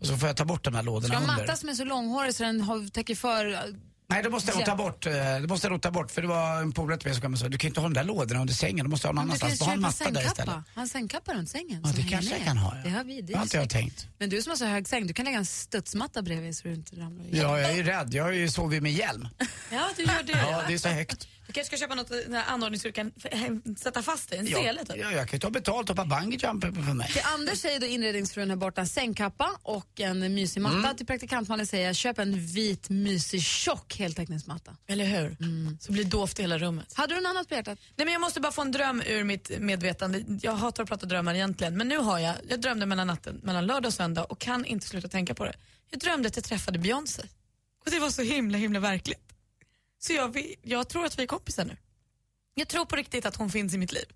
Och 0.00 0.06
så 0.06 0.16
får 0.16 0.28
jag 0.28 0.36
ta 0.36 0.44
bort 0.44 0.64
de 0.64 0.74
här 0.74 0.82
Ska 0.82 0.90
lådorna 0.90 1.14
du 1.14 1.26
ha 1.26 1.32
under. 1.32 1.46
matta 1.46 1.56
som 1.56 1.68
är 1.68 1.74
så 1.74 1.84
långhårig 1.84 2.34
så 2.34 2.42
den 2.42 2.60
har, 2.60 2.90
täcker 2.90 3.14
för... 3.14 3.74
Nej, 4.10 4.22
det 4.22 4.30
måste 4.30 4.50
jag 4.50 4.56
nog 4.56 4.66
ta 4.66 4.76
bort. 4.76 5.06
eh, 5.06 5.12
Det 5.12 5.46
måste 5.48 5.66
jag 5.66 5.72
nog 5.72 5.82
ta 5.82 5.90
bort 5.90 6.10
för 6.10 6.22
det 6.22 6.28
var 6.28 6.60
en 6.60 6.72
polare 6.72 6.98
till 6.98 7.06
mig 7.08 7.14
som 7.14 7.22
kom 7.22 7.32
och 7.32 7.38
sa 7.38 7.48
du 7.48 7.58
kan 7.58 7.66
ju 7.66 7.70
inte 7.70 7.80
ha 7.80 7.88
de 7.88 7.94
där 7.94 8.04
lådorna 8.04 8.40
under 8.40 8.54
sängen, 8.54 8.84
du 8.84 8.90
måste 8.90 9.08
ha 9.08 9.12
någon 9.12 9.26
Men 9.26 9.34
du 9.34 9.40
kan 9.40 9.48
ju 9.50 9.72
annanstans. 9.72 9.98
Köpa 9.98 10.10
matta 10.10 10.20
där 10.20 10.28
sängkappa. 10.34 10.64
Ha 10.74 10.82
en 10.82 10.88
sängkappa 10.88 11.34
runt 11.34 11.50
sängen. 11.50 11.82
Ja, 11.84 11.92
det 11.96 12.02
kanske 12.02 12.36
jag 12.36 12.44
kan 12.44 12.56
ha, 12.58 12.76
ja. 12.76 12.82
Det 12.84 12.90
har 12.90 13.04
vi. 13.04 13.20
Det 13.22 13.34
har 13.34 13.42
inte 13.42 13.56
jag 13.56 13.70
tänkt. 13.70 14.06
Men 14.18 14.30
du 14.30 14.42
som 14.42 14.50
har 14.50 14.56
så 14.56 14.64
hög 14.64 14.88
säng, 14.88 15.06
du 15.06 15.12
kan 15.14 15.24
lägga 15.24 15.38
en 15.38 15.46
studsmatta 15.46 16.22
bredvid 16.22 16.56
så 16.56 16.68
du 16.68 16.74
inte 16.74 16.96
ramlar 16.96 17.24
i. 17.24 17.38
Ja, 17.38 17.60
jag 17.60 17.70
är 17.70 17.76
ju 17.76 17.82
rädd. 17.82 18.14
Jag 18.14 18.24
har 18.24 18.30
ju 18.32 18.48
sovit 18.48 18.82
med 18.82 18.92
hjälm. 18.92 19.28
Ja, 19.72 19.88
du 19.96 20.02
gör 20.02 20.22
det. 20.22 20.32
Ja, 20.50 20.62
det 20.68 20.74
är 20.74 20.78
så 20.78 20.88
högt. 20.88 21.28
Du 21.48 21.52
kanske 21.52 21.76
ska 21.76 21.84
köpa 21.84 21.94
något 21.94 22.10
anordning 22.46 22.80
så 22.80 22.88
du 22.88 22.92
kan 22.92 23.12
f- 23.24 23.78
sätta 23.78 24.02
fast 24.02 24.30
dig, 24.30 24.38
en 24.38 24.46
sele 24.46 24.84
typ. 24.84 24.96
ja, 24.96 25.12
jag 25.12 25.28
kan 25.28 25.36
ju 25.36 25.40
ta 25.40 25.50
betalt 25.50 25.90
och 25.90 25.96
hoppa 25.96 26.20
bungee 26.20 26.38
jump 26.42 26.64
för 26.64 26.94
mig. 26.94 27.08
Till 27.12 27.22
Anders 27.24 27.58
säger 27.58 27.80
då 27.80 27.86
inredningsfrun 27.86 28.50
här 28.50 28.56
borta 28.56 28.86
sängkappa 28.86 29.50
och 29.62 30.00
en 30.00 30.34
mysig 30.34 30.60
matta. 30.60 30.76
Mm. 30.78 30.96
Till 30.96 31.06
praktikantmannen 31.06 31.66
säger 31.66 31.86
jag 31.86 31.96
köp 31.96 32.18
en 32.18 32.46
vit 32.46 32.90
mysig 32.90 33.42
tjock 33.42 33.96
heltäckningsmatta. 33.98 34.76
Eller 34.86 35.04
hur? 35.04 35.36
Så 35.80 35.92
blir 35.92 36.04
det 36.04 36.38
i 36.38 36.42
hela 36.42 36.58
rummet. 36.58 36.92
Hade 36.94 37.14
du 37.14 37.20
något 37.20 37.30
annat 37.30 37.48
på 37.48 37.54
hjärtat? 37.54 37.78
Nej, 37.96 38.04
men 38.04 38.12
jag 38.12 38.20
måste 38.20 38.40
bara 38.40 38.52
få 38.52 38.62
en 38.62 38.72
dröm 38.72 39.02
ur 39.06 39.24
mitt 39.24 39.50
medvetande. 39.60 40.24
Jag 40.42 40.52
hatar 40.52 40.82
att 40.82 40.88
prata 40.88 41.06
drömmar 41.06 41.34
egentligen, 41.34 41.76
men 41.76 41.88
nu 41.88 41.98
har 41.98 42.18
jag, 42.18 42.34
jag 42.48 42.60
drömde 42.60 42.86
mellan 42.86 43.06
natten, 43.06 43.40
mellan 43.42 43.66
lördag 43.66 43.86
och 43.86 43.94
söndag 43.94 44.24
och 44.24 44.38
kan 44.38 44.64
inte 44.64 44.86
sluta 44.86 45.08
tänka 45.08 45.34
på 45.34 45.44
det. 45.44 45.54
Jag 45.90 46.00
drömde 46.00 46.28
att 46.28 46.36
jag 46.36 46.44
träffade 46.44 46.78
Beyoncé. 46.78 47.22
Och 47.84 47.90
det 47.90 47.98
var 47.98 48.10
så 48.10 48.22
himla, 48.22 48.58
himla 48.58 48.80
verkligt. 48.80 49.27
Så 49.98 50.12
jag, 50.12 50.54
jag 50.62 50.88
tror 50.88 51.04
att 51.04 51.18
vi 51.18 51.22
är 51.22 51.26
kompisar 51.26 51.64
nu. 51.64 51.76
Jag 52.54 52.68
tror 52.68 52.84
på 52.84 52.96
riktigt 52.96 53.26
att 53.26 53.36
hon 53.36 53.50
finns 53.50 53.74
i 53.74 53.78
mitt 53.78 53.92
liv. 53.92 54.06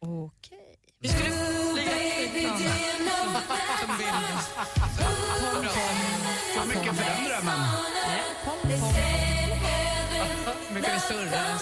Okej. 0.00 0.78
Vi 1.00 1.08
skulle 1.08 1.30
flyga. 1.30 1.92
Så 6.54 6.66
mycket 6.68 6.96
för 6.96 7.04
den 7.04 7.24
drömmen. 7.24 7.60
Brukar 10.72 10.94
vi 10.94 11.00
surra? 11.00 11.58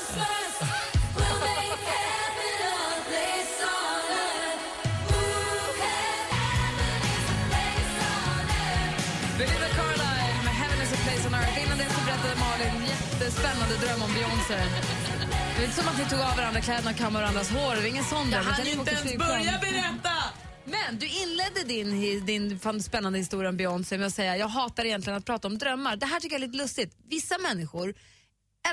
Belinda 9.39 9.69
Carlisle 9.77 10.43
med 10.45 10.55
Heaven 10.61 10.81
is 10.83 10.93
a 10.93 10.97
place 11.05 11.27
on 11.29 11.35
earth. 11.35 11.63
Innan 11.65 11.79
det 11.79 11.85
så 11.85 12.01
berättade 12.07 12.35
Malin 12.41 12.88
jättespännande 13.29 13.77
dröm 13.77 14.03
om 14.03 14.15
Beyoncé. 14.15 14.55
Det 15.57 15.63
är 15.63 15.65
inte 15.65 15.77
som 15.77 15.89
att 15.89 15.99
ni 15.99 16.05
tog 16.05 16.21
av 16.21 16.37
varandra 16.37 16.61
kläderna 16.61 16.91
och 16.91 16.97
kammade 16.97 17.23
varandras 17.23 17.51
hår. 17.51 17.75
Det 17.75 17.81
var 17.81 17.89
ingen 17.89 18.05
sån 18.05 18.31
Jag 18.31 18.43
hann 18.43 18.67
inte 18.67 18.91
ens 18.91 19.17
börja 19.19 19.59
berätta! 19.59 20.15
Men 20.65 20.99
du 20.99 21.07
inledde 21.07 21.65
din, 21.65 22.27
din 22.27 22.83
spännande 22.83 23.19
historia 23.19 23.49
om 23.49 23.57
Beyoncé 23.57 23.99
med 23.99 24.07
att 24.07 24.15
säga 24.15 24.37
jag 24.37 24.49
hatar 24.49 24.85
egentligen 24.85 25.19
att 25.19 25.25
prata 25.25 25.49
om 25.49 25.59
drömmar. 25.59 25.97
Det 25.97 26.07
här 26.07 26.21
tycker 26.21 26.37
jag 26.37 26.43
är 26.43 26.47
lite 26.47 26.59
lustigt. 26.59 26.97
Vissa 27.09 27.39
människor 27.39 27.95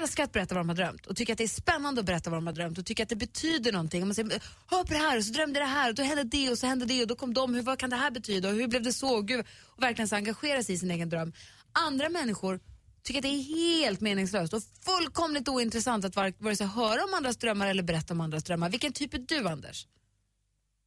älskar 0.01 0.23
att 0.23 0.31
berätta 0.31 0.55
vad 0.55 0.59
de 0.59 0.69
har 0.69 0.75
drömt 0.75 1.05
och 1.05 1.15
tycker 1.15 1.33
att 1.33 1.37
det 1.37 1.43
är 1.43 1.47
spännande 1.47 1.99
att 1.99 2.05
berätta 2.05 2.29
vad 2.29 2.37
de 2.37 2.47
har 2.47 2.53
drömt 2.53 2.77
och 2.77 2.85
tycker 2.85 3.03
att 3.03 3.09
det 3.09 3.15
betyder 3.15 3.71
någonting. 3.71 4.01
Om 4.01 4.07
man 4.07 4.15
säger, 4.15 4.41
hör 4.71 4.83
på 4.83 4.93
det 4.93 4.99
här 4.99 5.17
och 5.17 5.23
så 5.23 5.33
drömde 5.33 5.59
det 5.59 5.65
här 5.65 5.89
och 5.89 5.95
då 5.95 6.03
hände 6.03 6.23
det 6.23 6.49
och 6.49 6.57
så 6.57 6.67
hände 6.67 6.85
det 6.85 7.01
och 7.01 7.07
då 7.07 7.15
kom 7.15 7.33
de, 7.33 7.53
hur, 7.53 7.61
vad 7.61 7.79
kan 7.79 7.89
det 7.89 7.95
här 7.95 8.11
betyda 8.11 8.49
och 8.49 8.55
hur 8.55 8.67
blev 8.67 8.83
det 8.83 8.93
så? 8.93 9.21
Gud, 9.21 9.45
och 9.65 9.83
verkligen 9.83 10.07
så 10.07 10.15
engagera 10.15 10.63
sig 10.63 10.75
i 10.75 10.77
sin 10.77 10.91
egen 10.91 11.09
dröm. 11.09 11.33
Andra 11.73 12.09
människor 12.09 12.59
tycker 13.05 13.19
att 13.19 13.23
det 13.23 13.27
är 13.29 13.43
helt 13.55 14.01
meningslöst 14.01 14.53
och 14.53 14.61
fullkomligt 14.85 15.47
ointressant 15.47 16.05
att 16.05 16.15
vare 16.15 16.55
sig 16.55 16.67
höra 16.67 17.03
om 17.03 17.13
andras 17.13 17.37
drömmar 17.37 17.67
eller 17.67 17.83
berätta 17.83 18.13
om 18.13 18.21
andras 18.21 18.43
drömmar. 18.43 18.69
Vilken 18.69 18.93
typ 18.93 19.13
är 19.13 19.17
du 19.27 19.47
Anders? 19.47 19.87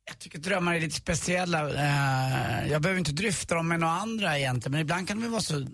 Jag 0.09 0.19
tycker 0.19 0.39
drömmar 0.39 0.75
är 0.75 0.81
lite 0.81 0.97
speciella. 0.97 1.71
Eh, 1.75 2.71
Jag 2.71 2.83
behöver 2.83 2.99
inte 2.99 3.13
dryfta 3.13 3.55
dem 3.55 3.69
med 3.69 3.81
några 3.81 3.93
andra 3.95 4.39
egentligen, 4.39 4.73
men 4.73 4.81
ibland 4.81 5.09
kan 5.09 5.21
de 5.21 5.29
vara 5.29 5.43
så 5.43 5.67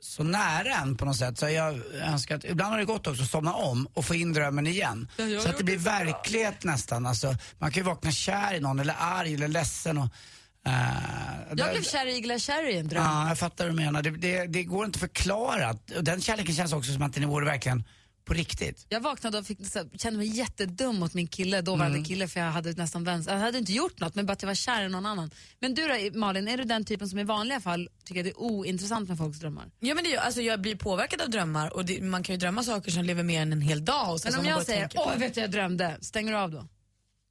så 0.00 0.22
nära 0.22 0.74
en 0.74 0.96
på 0.96 1.04
något 1.04 1.16
sätt. 1.16 1.38
Så 1.38 1.48
jag 1.48 1.80
önskar 1.94 2.36
att, 2.36 2.44
ibland 2.44 2.70
har 2.72 2.78
det 2.78 2.84
gått 2.84 3.06
också 3.06 3.22
att 3.22 3.30
somna 3.30 3.54
om 3.54 3.86
och 3.94 4.04
få 4.04 4.14
in 4.14 4.32
drömmen 4.32 4.66
igen. 4.66 5.08
Så 5.16 5.48
att 5.48 5.58
det 5.58 5.64
blir 5.64 5.76
det 5.76 5.80
så 5.82 5.84
bra. 5.90 5.98
verklighet 5.98 6.64
nästan. 6.64 7.06
Alltså, 7.06 7.34
man 7.58 7.70
kan 7.70 7.80
ju 7.82 7.86
vakna 7.86 8.10
kär 8.12 8.54
i 8.54 8.60
någon 8.60 8.80
eller 8.80 8.94
arg 8.98 9.34
eller 9.34 9.48
ledsen. 9.48 9.98
Och, 9.98 10.08
Jag 11.48 11.56
där- 11.56 11.72
blev 11.72 11.82
kär 11.82 12.06
i 12.06 12.16
Igla 12.16 12.38
Cherry 12.38 12.72
i 12.72 12.78
en 12.78 12.88
dröm. 12.88 13.02
Ja, 13.02 13.28
jag 13.28 13.38
fattar 13.38 13.64
vad 13.64 13.72
du 13.72 13.76
menar. 13.76 14.02
Det, 14.02 14.10
det, 14.10 14.46
det 14.46 14.64
går 14.64 14.84
inte 14.86 14.96
att 14.96 15.00
förklara. 15.00 15.72
Den 16.00 16.20
kärleken 16.20 16.54
känns 16.54 16.72
också 16.72 16.92
som 16.92 17.02
att 17.02 17.12
den 17.14 17.28
vore 17.28 17.44
verkligen 17.46 17.84
på 18.24 18.34
riktigt. 18.34 18.86
Jag 18.88 19.00
vaknade 19.00 19.38
och 19.38 19.46
fick, 19.46 19.66
så, 19.66 19.84
kände 19.98 20.18
mig 20.18 20.26
jättedum 20.38 20.96
mot 20.98 21.14
min 21.14 21.26
kille, 21.26 21.60
dåvarande 21.60 21.96
Mm. 21.98 22.04
kille 22.04 22.28
för 22.28 22.40
jag 22.40 22.50
hade 22.52 22.72
nästan 22.72 23.04
vänster, 23.04 23.32
jag 23.32 23.40
hade 23.40 23.58
inte 23.58 23.72
gjort 23.72 24.00
något 24.00 24.14
men 24.14 24.26
bara 24.26 24.32
att 24.32 24.42
jag 24.42 24.46
var 24.46 24.54
kär 24.54 24.82
i 24.84 24.88
någon 24.88 25.06
annan. 25.06 25.30
Men 25.60 25.74
du 25.74 25.88
då 25.88 26.18
Malin, 26.18 26.48
är 26.48 26.56
du 26.56 26.64
den 26.64 26.84
typen 26.84 27.08
som 27.08 27.18
i 27.18 27.24
vanliga 27.24 27.60
fall 27.60 27.88
tycker 28.04 28.20
att 28.20 28.24
det 28.24 28.30
är 28.30 28.40
ointressant 28.40 29.08
med 29.08 29.18
folks 29.18 29.38
drömmar? 29.38 29.64
Ja, 29.80 29.94
men 29.94 30.04
det, 30.04 30.16
alltså, 30.18 30.40
jag 30.40 30.60
blir 30.60 30.76
påverkad 30.76 31.20
av 31.20 31.30
drömmar 31.30 31.74
och 31.74 31.84
det, 31.84 32.02
man 32.02 32.22
kan 32.22 32.34
ju 32.34 32.38
drömma 32.38 32.62
saker 32.62 32.90
som 32.90 33.04
lever 33.04 33.22
mer 33.22 33.42
än 33.42 33.52
en 33.52 33.60
hel 33.60 33.84
dag. 33.84 34.12
Och 34.14 34.20
Men 34.24 34.38
om 34.40 34.44
jag 34.46 34.62
säger, 34.66 34.88
åh 34.94 35.16
vet 35.16 35.34
du 35.34 35.40
jag 35.40 35.50
drömde, 35.50 35.96
stänger 36.00 36.32
du 36.32 36.38
av 36.38 36.50
då? 36.50 36.68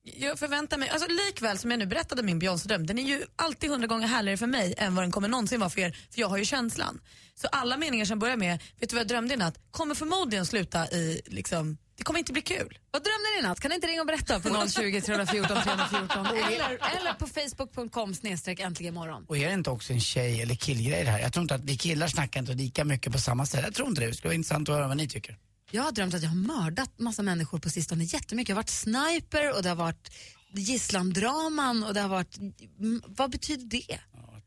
Jag 0.05 0.39
förväntar 0.39 0.77
mig, 0.77 0.89
alltså 0.89 1.07
likväl 1.27 1.57
som 1.57 1.71
jag 1.71 1.77
nu 1.77 1.85
berättade 1.85 2.24
min 2.24 2.39
Beyoncé-dröm, 2.39 2.85
den 2.85 3.00
är 3.00 3.03
ju 3.03 3.25
alltid 3.35 3.69
hundra 3.69 3.88
gånger 3.88 4.07
härligare 4.07 4.38
för 4.38 4.47
mig 4.47 4.74
än 4.77 4.95
vad 4.95 5.03
den 5.03 5.12
kommer 5.12 5.27
någonsin 5.27 5.59
vara 5.59 5.69
för 5.69 5.81
er, 5.81 5.97
för 6.12 6.21
jag 6.21 6.27
har 6.27 6.38
ju 6.38 6.45
känslan. 6.45 7.01
Så 7.35 7.47
alla 7.47 7.77
meningar 7.77 8.05
som 8.05 8.19
börjar 8.19 8.38
med, 8.38 8.62
vet 8.79 8.89
du 8.89 8.95
vad 8.95 9.01
jag 9.01 9.07
drömde 9.07 9.33
i 9.33 9.38
natt, 9.38 9.59
kommer 9.71 9.95
förmodligen 9.95 10.45
sluta 10.45 10.88
i, 10.88 11.21
liksom, 11.25 11.77
det 11.97 12.03
kommer 12.03 12.19
inte 12.19 12.33
bli 12.33 12.41
kul. 12.41 12.79
Vad 12.91 13.03
drömde 13.03 13.29
ni 13.33 13.39
i 13.39 13.41
natt? 13.41 13.59
Kan 13.59 13.69
ni 13.69 13.75
inte 13.75 13.88
ringa 13.88 14.01
och 14.01 14.07
berätta 14.07 14.39
på 14.39 14.67
020 14.67 15.01
314 15.01 15.57
314 15.63 16.25
eller, 16.25 16.97
eller 16.97 17.13
på 17.13 17.27
facebook.com 17.27 18.15
snedstreck 18.15 18.59
äntligen 18.59 18.93
morgon. 18.93 19.25
Och 19.27 19.38
är 19.38 19.47
det 19.47 19.53
inte 19.53 19.69
också 19.69 19.93
en 19.93 20.01
tjej 20.01 20.41
eller 20.41 20.55
killgrej 20.55 21.03
det 21.03 21.12
här? 21.12 21.19
Jag 21.19 21.33
tror 21.33 21.41
inte 21.41 21.55
att 21.55 21.63
vi 21.63 21.77
killar 21.77 22.07
snackar 22.07 22.39
inte 22.39 22.53
lika 22.53 22.85
mycket 22.85 23.13
på 23.13 23.19
samma 23.19 23.45
sätt. 23.45 23.62
Jag 23.63 23.74
tror 23.74 23.88
inte 23.88 24.01
det. 24.01 24.07
Det 24.07 24.13
skulle 24.13 24.29
vara 24.29 24.35
intressant 24.35 24.69
att 24.69 24.75
höra 24.75 24.88
vad 24.88 24.97
ni 24.97 25.07
tycker. 25.07 25.38
Jag 25.75 25.84
har 25.84 25.91
drömt 25.91 26.13
att 26.13 26.22
jag 26.24 26.29
har 26.29 26.36
mördat 26.36 27.00
massa 27.00 27.24
människor 27.24 27.60
på 27.60 27.70
sistone 27.70 28.03
jättemycket. 28.03 28.50
Jag 28.50 28.55
har 28.55 28.62
varit 28.62 28.70
sniper 28.70 29.55
och 29.58 29.63
det 29.63 29.70
har 29.70 29.75
varit 29.75 30.12
gisslandraman 30.53 31.84
och 31.84 31.94
det 31.94 32.01
har 32.01 32.10
varit... 32.10 32.38
Mm, 32.38 33.01
Vad 33.08 33.32
betyder 33.32 33.65
det? 33.67 34.00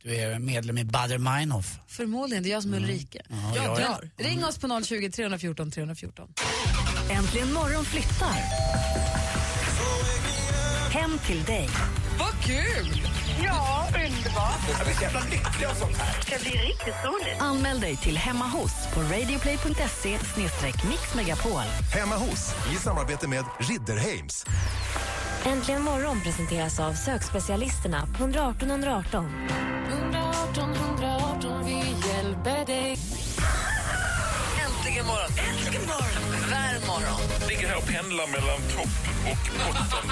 Du 0.03 0.17
är 0.17 0.39
medlem 0.39 0.79
i 0.79 0.85
Bader 0.85 1.19
Meinhof. 1.19 1.79
Förmodligen, 1.89 2.43
det 2.43 2.49
är 2.49 2.53
jag 2.53 2.63
som 2.63 2.73
är 2.75 2.77
Ulrika. 2.77 3.19
Ja, 3.29 3.53
jag 3.57 3.81
är- 3.81 4.11
Men 4.17 4.27
Ring 4.27 4.45
oss 4.45 4.59
på 4.59 4.81
020 4.85 5.11
314 5.11 5.71
314. 5.71 6.29
Äntligen 7.11 7.53
morgon 7.53 7.85
flyttar. 7.85 8.35
Hem 10.91 11.19
till 11.27 11.45
dig. 11.45 11.69
Vad 12.19 12.45
kul! 12.45 13.03
Ja, 13.45 13.87
underbart. 13.95 14.61
Jag 14.79 14.87
blir 14.87 14.95
så 14.95 15.03
jävla 15.03 15.21
lycklig 15.21 15.67
av 15.67 15.75
sånt 15.75 15.97
här. 15.97 16.17
Det 16.17 16.27
ska 16.27 16.39
bli 16.39 16.51
riktigt 16.51 16.95
roligt. 17.05 17.41
Anmäl 17.41 17.81
dig 17.81 17.97
till 17.97 18.19
Hemma 18.19 18.45
hos 18.45 18.73
på 18.95 19.01
radioplay.se 19.01 20.19
mixmegapol. 20.91 21.63
Hemma 21.95 22.17
hos, 22.17 22.55
i 22.73 22.77
samarbete 22.77 23.29
med 23.29 23.45
Ridderheims. 23.59 24.45
Äntligen 25.45 25.83
morgon 25.83 26.21
presenteras 26.21 26.81
av 26.81 26.93
sökspecialisterna 26.93 28.07
på 28.07 28.23
118 28.23 28.71
118. 28.71 29.49
118 29.89 30.75
118, 30.75 31.65
vi 31.65 32.09
hjälper 32.09 32.67
dig. 32.67 32.99
Äntligen 34.65 35.07
morgon! 35.07 35.31
Äntligen 35.49 35.87
morgon! 35.87 36.29
Morgon. 36.87 37.49
Ligger 37.49 37.69
här 37.69 37.77
och 37.77 37.87
pendlar 37.87 38.27
mellan 38.27 38.61
topp 38.77 38.95
och 39.31 39.43
botten. 39.59 40.11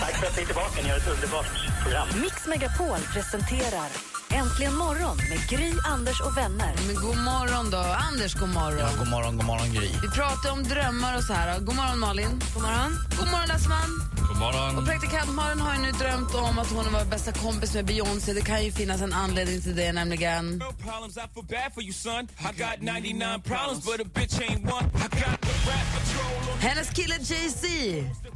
Tack 0.00 0.14
för 0.16 0.26
att 0.26 0.36
ni 0.36 0.42
är 0.42 0.46
tillbaka. 0.46 0.82
Ni 0.82 0.88
har 0.88 0.96
ett 0.96 1.08
underbart 1.08 1.46
program. 1.86 2.20
Mix 2.20 2.46
Megapol 2.46 2.98
presenterar 3.12 3.90
Äntligen 4.36 4.74
morgon 4.74 5.16
med 5.16 5.48
Gry, 5.48 5.72
Anders 5.84 6.20
och 6.20 6.36
vänner. 6.36 6.74
Men 6.86 6.94
god 6.96 7.16
morgon 7.16 7.70
då. 7.70 7.78
Anders, 7.78 8.34
god 8.34 8.48
morgon. 8.48 8.78
Ja, 8.78 8.88
god 8.98 9.08
morgon, 9.08 9.36
god 9.36 9.46
morgon 9.46 9.72
Gry. 9.74 9.88
Vi 10.02 10.08
pratar 10.08 10.52
om 10.52 10.62
drömmar 10.62 11.16
och 11.16 11.24
så 11.24 11.32
här. 11.32 11.58
God 11.60 11.74
morgon 11.76 11.98
Malin. 11.98 12.40
God 12.54 12.62
morgon. 12.62 12.92
God 13.18 13.28
morgon 13.30 13.48
Lassman. 13.48 13.90
God 14.28 14.36
morgon. 14.38 14.78
Och 14.78 14.86
praktikant 14.86 15.30
Malin 15.30 15.60
har 15.60 15.74
ju 15.74 15.80
nu 15.80 15.92
drömt 15.92 16.34
om 16.34 16.58
att 16.58 16.70
hon 16.70 16.92
var 16.92 17.04
bästa 17.04 17.32
kompis 17.32 17.74
med 17.74 17.84
Beyoncé. 17.86 18.32
Det 18.32 18.40
kan 18.40 18.64
ju 18.64 18.72
finnas 18.72 19.00
en 19.02 19.12
anledning 19.12 19.60
till 19.62 19.76
det 19.76 19.92
nämligen. 19.92 20.62
problems, 20.82 21.16
I 21.16 21.20
feel 21.34 21.46
bad 21.48 21.72
for 21.74 21.82
you, 21.82 21.92
son. 21.92 22.28
I 22.38 22.62
got 22.62 22.76
99 22.80 23.42
problems, 23.44 23.84
but 23.86 24.00
a 24.00 24.08
bitch 24.14 24.40
ain't 24.40 24.64
one. 24.76 24.86
I 24.94 25.02
got 25.02 25.40
the 25.40 25.54
rap 25.70 25.86
patrol 25.94 26.52
on 26.52 26.58
Hennes 26.60 26.90
kille 26.90 27.14
Jay-Z. 27.20 27.66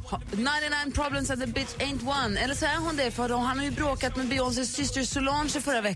ha- 0.09 0.21
99 0.31 0.91
problems 0.93 1.29
and 1.29 1.41
the 1.41 1.47
bitch 1.47 1.73
ain't 1.79 2.03
one. 2.23 2.39
Eller 2.39 2.55
så 2.55 2.65
är 2.65 2.77
hon 2.77 2.95
det, 2.97 3.11
för 3.11 3.29
då, 3.29 3.37
han 3.37 3.57
har 3.57 3.65
ju 3.65 3.71
bråkat 3.71 4.15
med 4.15 4.27
Beyoncés 4.27 4.73
syster 4.75 5.03
Solange 5.03 5.49
förra 5.61 5.81
veckan. 5.81 5.90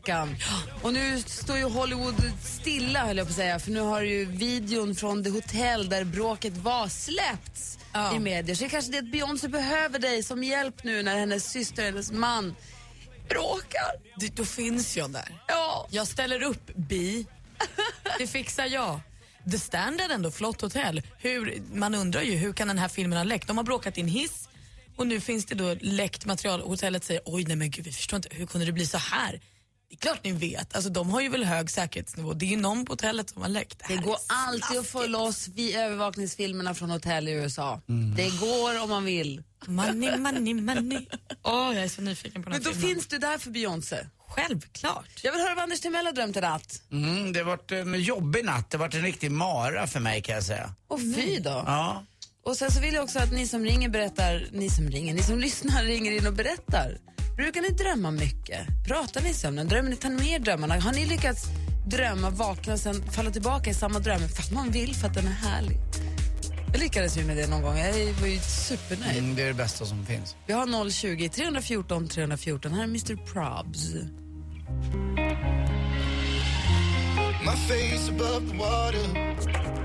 Och 0.81 0.93
nu 0.93 1.19
står 1.19 1.57
ju 1.57 1.63
Hollywood 1.63 2.31
stilla, 2.43 3.05
höll 3.05 3.17
jag 3.17 3.27
på 3.27 3.31
att 3.31 3.35
säga. 3.35 3.59
För 3.59 3.71
nu 3.71 3.79
har 3.79 4.01
ju 4.01 4.25
videon 4.25 4.95
från 4.95 5.23
det 5.23 5.29
hotell 5.29 5.89
där 5.89 6.03
bråket 6.03 6.57
var 6.57 6.87
släppts 6.87 7.79
i 8.15 8.19
medier. 8.19 8.55
Så 8.55 8.59
det 8.59 8.67
är 8.67 8.69
kanske 8.69 8.91
det 8.91 8.97
att 8.97 9.11
Beyoncé 9.11 9.47
behöver 9.47 9.99
dig 9.99 10.23
som 10.23 10.43
hjälp 10.43 10.83
nu 10.83 11.03
när 11.03 11.17
hennes 11.17 11.51
syster, 11.51 11.83
hennes 11.83 12.11
man 12.11 12.55
bråkar. 13.29 14.19
Det, 14.19 14.35
då 14.35 14.45
finns 14.45 14.97
jag 14.97 15.11
där. 15.11 15.41
Ja. 15.47 15.87
Jag 15.91 16.07
ställer 16.07 16.43
upp, 16.43 16.75
bi. 16.75 17.25
Det 18.17 18.27
fixar 18.27 18.65
jag. 18.65 18.99
The 19.51 19.59
Standard 19.59 20.11
ändå, 20.11 20.31
flott 20.31 20.61
hotell. 20.61 21.01
Hur, 21.17 21.61
man 21.73 21.95
undrar 21.95 22.21
ju 22.21 22.35
hur 22.35 22.53
kan 22.53 22.67
den 22.67 22.77
här 22.77 22.87
filmen 22.87 23.17
ha 23.17 23.23
läckt? 23.23 23.47
De 23.47 23.57
har 23.57 23.63
bråkat 23.63 23.97
i 23.97 24.01
en 24.01 24.07
hiss 24.07 24.49
och 24.95 25.07
nu 25.07 25.21
finns 25.21 25.45
det 25.45 25.55
då 25.55 25.75
läckt 25.81 26.25
material. 26.25 26.61
Hotellet 26.61 27.03
säger 27.03 27.21
oj 27.25 27.43
nej 27.43 27.55
men 27.55 27.69
gud 27.69 27.85
vi 27.85 27.91
förstår 27.91 28.17
inte, 28.17 28.29
hur 28.31 28.45
kunde 28.45 28.65
det 28.65 28.71
bli 28.71 28.85
så 28.85 28.97
här? 28.97 29.41
Det 29.89 29.95
är 29.95 29.97
klart 29.99 30.23
ni 30.23 30.31
vet, 30.31 30.75
alltså, 30.75 30.89
de 30.89 31.09
har 31.09 31.21
ju 31.21 31.29
väl 31.29 31.43
hög 31.43 31.69
säkerhetsnivå. 31.71 32.33
Det 32.33 32.45
är 32.45 32.49
ju 32.49 32.57
någon 32.57 32.85
på 32.85 32.93
hotellet 32.93 33.29
som 33.29 33.41
har 33.41 33.49
läckt. 33.49 33.81
Det 33.87 33.95
går 33.95 34.17
alltid 34.27 34.79
att 34.79 34.87
få 34.87 35.07
loss 35.07 35.47
vid 35.47 35.75
övervakningsfilmerna 35.75 36.73
från 36.73 36.89
hotell 36.89 37.27
i 37.27 37.31
USA. 37.31 37.81
Det 38.15 38.29
går 38.39 38.83
om 38.83 38.89
man 38.89 39.05
vill. 39.05 39.43
Money, 39.65 40.17
money, 40.17 40.53
money. 40.53 41.05
Åh, 41.43 41.75
jag 41.75 41.83
är 41.83 41.87
så 41.89 42.01
nyfiken 42.01 42.43
på 42.43 42.49
den 42.49 42.57
Men 42.59 42.63
då 42.63 42.71
filmen. 42.79 42.89
finns 42.95 43.07
du 43.07 43.17
där 43.17 43.37
för 43.37 43.49
Beyoncé. 43.51 43.97
Självklart. 44.27 45.09
Jag 45.23 45.31
vill 45.31 45.41
höra 45.41 45.55
vad 45.55 45.63
Anders 45.63 45.79
Timell 45.79 46.05
har 46.05 46.13
drömt 46.13 46.37
i 46.37 46.41
natt. 46.41 46.81
Mm, 46.91 47.33
det 47.33 47.39
har 47.39 47.45
varit 47.45 47.71
en 47.71 48.01
jobbig 48.01 48.45
natt. 48.45 48.69
Det 48.71 48.77
har 48.77 48.85
varit 48.85 48.93
en 48.95 49.01
riktig 49.03 49.31
mara 49.31 49.87
för 49.87 49.99
mig 49.99 50.21
kan 50.21 50.35
jag 50.35 50.43
säga. 50.43 50.75
Och 50.87 50.99
fy 50.99 51.39
då. 51.39 51.63
Ja. 51.65 52.05
Och 52.45 52.57
sen 52.57 52.71
så 52.71 52.79
vill 52.81 52.93
jag 52.93 53.03
också 53.03 53.19
att 53.19 53.31
ni 53.31 53.47
som 53.47 53.63
ringer 53.63 53.89
berättar, 53.89 54.47
ni 54.51 54.69
som 54.69 54.89
ringer, 54.89 55.13
ni 55.13 55.23
som 55.23 55.39
lyssnar 55.47 55.83
ringer 55.83 56.11
in 56.11 56.27
och 56.27 56.33
berättar. 56.33 56.97
Brukar 57.35 57.61
ni 57.61 57.69
drömma 57.69 58.11
mycket? 58.11 58.59
Pratar 58.87 59.21
ni 59.21 59.29
i 59.29 59.33
sömnen? 59.33 59.67
Drömmer 59.67 59.89
ni? 59.89 59.95
Tar 59.95 60.09
ni 60.09 60.15
med 60.15 60.41
drömmarna? 60.41 60.79
Har 60.79 60.93
ni 60.93 61.05
lyckats 61.05 61.45
drömma, 61.87 62.29
vakna 62.29 62.73
och 62.73 62.79
sen 62.79 63.03
falla 63.11 63.31
tillbaka 63.31 63.69
i 63.69 63.73
samma 63.73 63.99
dröm 63.99 64.19
fast 64.19 64.51
man 64.51 64.71
vill 64.71 64.95
för 64.95 65.07
att 65.07 65.13
den 65.13 65.27
är 65.27 65.31
härlig? 65.31 65.77
Jag 66.71 66.79
lyckades 66.79 67.17
ju 67.17 67.25
med 67.25 67.37
det 67.37 67.47
någon 67.47 67.61
gång. 67.61 67.77
Jag 67.77 68.13
var 68.13 68.27
ju 68.27 68.39
supernöjd. 68.39 69.17
Mm, 69.17 69.35
det 69.35 69.41
är 69.43 69.47
det 69.47 69.53
bästa 69.53 69.85
som 69.85 70.05
finns. 70.05 70.35
Vi 70.47 70.53
har 70.53 70.89
020 70.89 71.29
314 71.29 72.07
314. 72.07 72.73
Här 72.73 72.79
är 72.79 72.83
Mr 72.83 73.15
Probs. 73.15 73.93
My 77.45 77.55
face 77.67 78.09
above 78.11 78.49
the 78.49 78.57
water. 78.57 79.84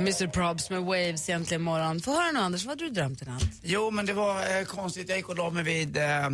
Mr 0.00 0.26
Probs 0.26 0.70
med 0.70 0.82
Waves 0.82 1.28
egentligen 1.28 1.60
imorgon. 1.62 2.00
Få 2.00 2.14
höra 2.14 2.32
nu 2.32 2.38
Anders, 2.38 2.64
vad 2.64 2.80
har 2.80 2.86
du 2.88 2.94
drömt 2.94 3.22
i 3.22 3.24
natt? 3.24 3.42
Jo, 3.62 3.90
men 3.90 4.06
det 4.06 4.12
var 4.12 4.58
eh, 4.58 4.64
konstigt. 4.64 5.08
Jag 5.08 5.16
gick 5.18 5.28
och 5.28 5.36
la 5.36 5.50
mig 5.50 5.64
vid, 5.64 5.96
eh, 5.96 6.30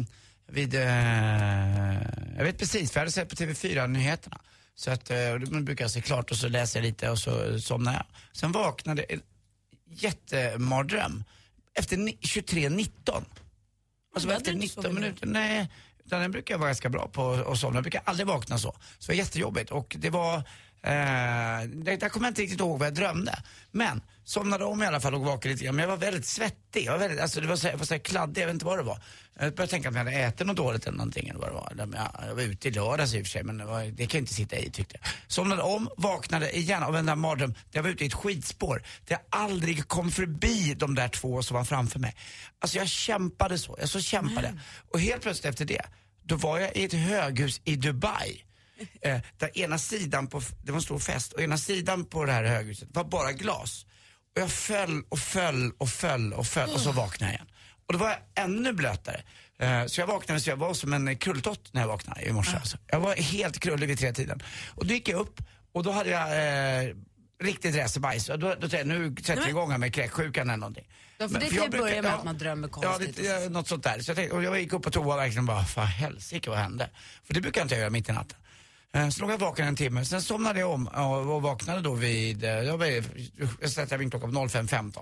vid 0.48 0.74
eh, 0.74 0.82
jag 2.36 2.44
vet 2.44 2.58
precis, 2.58 2.90
för 2.92 3.00
jag 3.00 3.02
hade 3.02 3.12
sett 3.12 3.28
på 3.28 3.34
TV4-nyheterna. 3.36 4.38
Så 4.74 4.90
att, 4.90 5.10
eh, 5.10 5.34
då 5.34 5.60
brukar 5.60 5.84
jag 5.84 5.90
se 5.90 6.00
klart 6.00 6.30
och 6.30 6.36
så 6.36 6.48
läser 6.48 6.80
jag 6.80 6.84
lite 6.86 7.10
och 7.10 7.18
så 7.18 7.60
somnar 7.60 7.92
jag. 7.92 8.04
Sen 8.32 8.52
vaknade 8.52 9.02
en 9.02 9.20
jättemardröm 9.90 11.24
efter 11.74 11.96
ni- 11.96 12.18
23.19. 12.20 13.24
Alltså 14.14 14.28
hade 14.28 14.36
efter 14.36 14.52
du 14.52 14.58
inte 14.62 14.74
så 14.74 14.80
19 14.80 14.94
vid 14.94 15.02
minuter, 15.02 15.26
nej. 15.26 15.68
Utan 16.04 16.20
den 16.20 16.30
brukar 16.30 16.54
jag 16.54 16.58
vara 16.58 16.68
ganska 16.68 16.88
bra 16.88 17.08
på 17.08 17.32
att 17.32 17.58
somna. 17.58 17.76
Jag 17.76 17.84
brukar 17.84 18.02
aldrig 18.04 18.26
vakna 18.26 18.58
så. 18.58 18.72
Så 18.98 19.06
det 19.06 19.08
var 19.08 19.14
jättejobbigt 19.14 19.70
och 19.70 19.96
det 19.98 20.10
var, 20.10 20.42
eh, 20.86 21.68
det, 21.68 21.96
där 21.96 22.08
kommer 22.08 22.26
jag 22.26 22.30
inte 22.30 22.42
riktigt 22.42 22.60
ihåg 22.60 22.78
vad 22.78 22.86
jag 22.86 22.94
drömde. 22.94 23.42
Men 23.70 24.02
somnade 24.24 24.64
om 24.64 24.82
i 24.82 24.86
alla 24.86 25.00
fall 25.00 25.14
och 25.14 25.20
vaknade 25.20 25.48
lite 25.48 25.64
grann. 25.64 25.76
Men 25.76 25.82
jag 25.82 25.90
var 25.90 25.96
väldigt 25.96 26.26
svettig. 26.26 26.84
Jag 26.84 26.92
var 26.92 26.98
väldigt, 26.98 27.20
alltså 27.20 27.40
det 27.40 27.46
var 27.46 27.56
så, 27.56 27.66
jag 27.66 27.78
var 27.78 27.84
så 27.84 27.94
här 27.94 27.98
kladdig, 27.98 28.42
jag 28.42 28.46
vet 28.46 28.54
inte 28.54 28.64
vad 28.64 28.78
det 28.78 28.82
var. 28.82 28.98
Jag 29.38 29.54
började 29.54 29.70
tänka 29.70 29.88
att 29.88 29.94
jag 29.94 30.04
hade 30.04 30.16
ätit 30.16 30.46
något 30.46 30.56
dåligt 30.56 30.86
eller 30.86 30.98
någonting 30.98 31.28
eller 31.28 31.40
vad 31.40 31.48
det 31.48 31.54
var. 31.54 31.72
Jag, 31.78 32.28
jag 32.28 32.34
var 32.34 32.42
ute 32.42 32.68
i 32.68 32.70
lördags 32.70 33.14
i 33.14 33.22
och 33.22 33.26
för 33.26 33.30
sig 33.30 33.42
men 33.42 33.58
det, 33.58 33.64
var, 33.64 33.84
det 33.84 34.06
kan 34.06 34.18
jag 34.18 34.22
inte 34.22 34.34
sitta 34.34 34.56
i 34.56 34.70
tyckte 34.70 34.98
jag. 35.00 35.10
Somnade 35.28 35.62
om, 35.62 35.88
vaknade 35.96 36.56
igen 36.56 36.82
av 36.82 36.96
en 36.96 37.06
där 37.06 37.14
mardröm. 37.14 37.54
Jag 37.70 37.82
var 37.82 37.90
ute 37.90 38.04
i 38.04 38.06
ett 38.06 38.14
skidspår. 38.14 38.82
Där 39.04 39.18
jag 39.30 39.40
aldrig 39.40 39.88
kom 39.88 40.10
förbi 40.10 40.74
de 40.74 40.94
där 40.94 41.08
två 41.08 41.42
som 41.42 41.56
var 41.56 41.64
framför 41.64 41.98
mig. 41.98 42.16
Alltså 42.58 42.78
jag 42.78 42.88
kämpade 42.88 43.58
så, 43.58 43.76
jag 43.80 43.88
så 43.88 44.00
kämpade. 44.00 44.54
Och 44.92 45.00
helt 45.00 45.22
plötsligt 45.22 45.50
efter 45.50 45.64
det, 45.64 45.82
då 46.22 46.36
var 46.36 46.58
jag 46.58 46.76
i 46.76 46.84
ett 46.84 46.92
höghus 46.92 47.60
i 47.64 47.76
Dubai. 47.76 48.45
Eh, 49.02 49.18
där 49.38 49.58
ena 49.58 49.78
sidan 49.78 50.26
på, 50.26 50.42
det 50.64 50.72
var 50.72 50.76
en 50.78 50.82
stor 50.82 50.98
fest, 50.98 51.32
och 51.32 51.40
ena 51.42 51.58
sidan 51.58 52.04
på 52.04 52.24
det 52.24 52.32
här 52.32 52.44
höghuset 52.44 52.88
var 52.92 53.04
bara 53.04 53.32
glas. 53.32 53.86
Och 54.36 54.42
jag 54.42 54.50
föll 54.50 55.02
och 55.08 55.18
föll 55.18 55.72
och 55.78 55.88
föll 55.88 56.32
och 56.32 56.46
föll 56.46 56.70
och 56.70 56.80
så 56.80 56.92
vaknade 56.92 57.32
jag 57.32 57.36
igen. 57.38 57.46
Och 57.86 57.92
då 57.92 57.98
var 57.98 58.08
jag 58.08 58.44
ännu 58.44 58.72
blötare. 58.72 59.22
Eh, 59.58 59.86
Så 59.86 60.00
jag 60.00 60.06
vaknade 60.06 60.40
så 60.40 60.50
jag 60.50 60.56
var 60.56 60.74
som 60.74 60.92
en 60.92 61.16
krulltott 61.16 61.68
när 61.72 61.80
jag 61.80 61.88
vaknade 61.88 62.22
i 62.22 62.32
morse. 62.32 62.56
Alltså. 62.56 62.78
Jag 62.86 63.00
var 63.00 63.14
helt 63.16 63.58
krullig 63.58 63.86
vid 63.88 63.98
tre 63.98 64.12
tiden. 64.12 64.42
Och 64.74 64.86
då 64.86 64.94
gick 64.94 65.08
jag 65.08 65.20
upp 65.20 65.40
och 65.72 65.82
då 65.82 65.90
hade 65.90 66.10
jag 66.10 66.28
eh, 66.88 66.94
riktigt 67.42 67.76
racerbajs. 67.76 68.26
Då, 68.26 68.36
då 68.36 68.54
tänkte 68.54 68.76
jag, 68.76 68.86
nu 68.86 69.14
sätter 69.22 69.42
vi 69.42 69.48
igång 69.48 69.70
här 69.70 69.78
med 69.78 69.94
kräksjukan 69.94 70.48
eller 70.50 70.56
någonting. 70.56 70.84
Ja, 71.18 71.28
för 71.28 71.32
Men- 71.32 71.40
det 71.40 71.46
för 71.46 71.54
kan 71.56 71.64
jag 71.64 71.72
ju 71.74 71.78
börja 71.80 71.84
brukar- 71.84 72.02
med 72.02 72.10
ja. 72.12 72.16
att 72.18 72.24
man 72.24 72.38
drömmer 72.38 72.68
konstigt. 72.68 73.18
ja, 73.24 73.48
något 73.48 73.68
sånt 73.68 73.84
där. 73.84 74.00
Så 74.00 74.10
jag, 74.10 74.16
tänkte, 74.16 74.36
och 74.36 74.42
jag 74.42 74.60
gick 74.60 74.72
upp 74.72 74.82
på 74.82 74.90
toa 74.90 75.14
och 75.14 75.20
verkligen 75.20 75.46
bara, 75.46 75.64
för 75.64 75.82
helsike 75.82 76.50
vad 76.50 76.58
hände? 76.58 76.90
För 77.24 77.34
det 77.34 77.40
brukar 77.40 77.60
jag 77.60 77.64
inte 77.64 77.74
göra 77.76 77.90
mitt 77.90 78.08
i 78.08 78.12
natten. 78.12 78.38
Eh, 78.94 79.08
Så 79.08 79.20
låg 79.22 79.30
jag 79.30 79.38
vaken 79.38 79.66
en 79.68 79.76
timme, 79.76 80.04
sen 80.04 80.22
somnade 80.22 80.60
jag 80.60 80.70
om 80.70 80.86
och 81.28 81.42
vaknade 81.42 81.80
då 81.80 81.94
vid, 81.94 82.44
eh, 82.44 82.50
jag, 82.50 82.78
var, 82.78 82.86
jag 83.60 83.70
sätter 83.70 83.98
min 83.98 84.10
klocka 84.10 84.26
på 84.26 84.32
05.15 84.32 84.98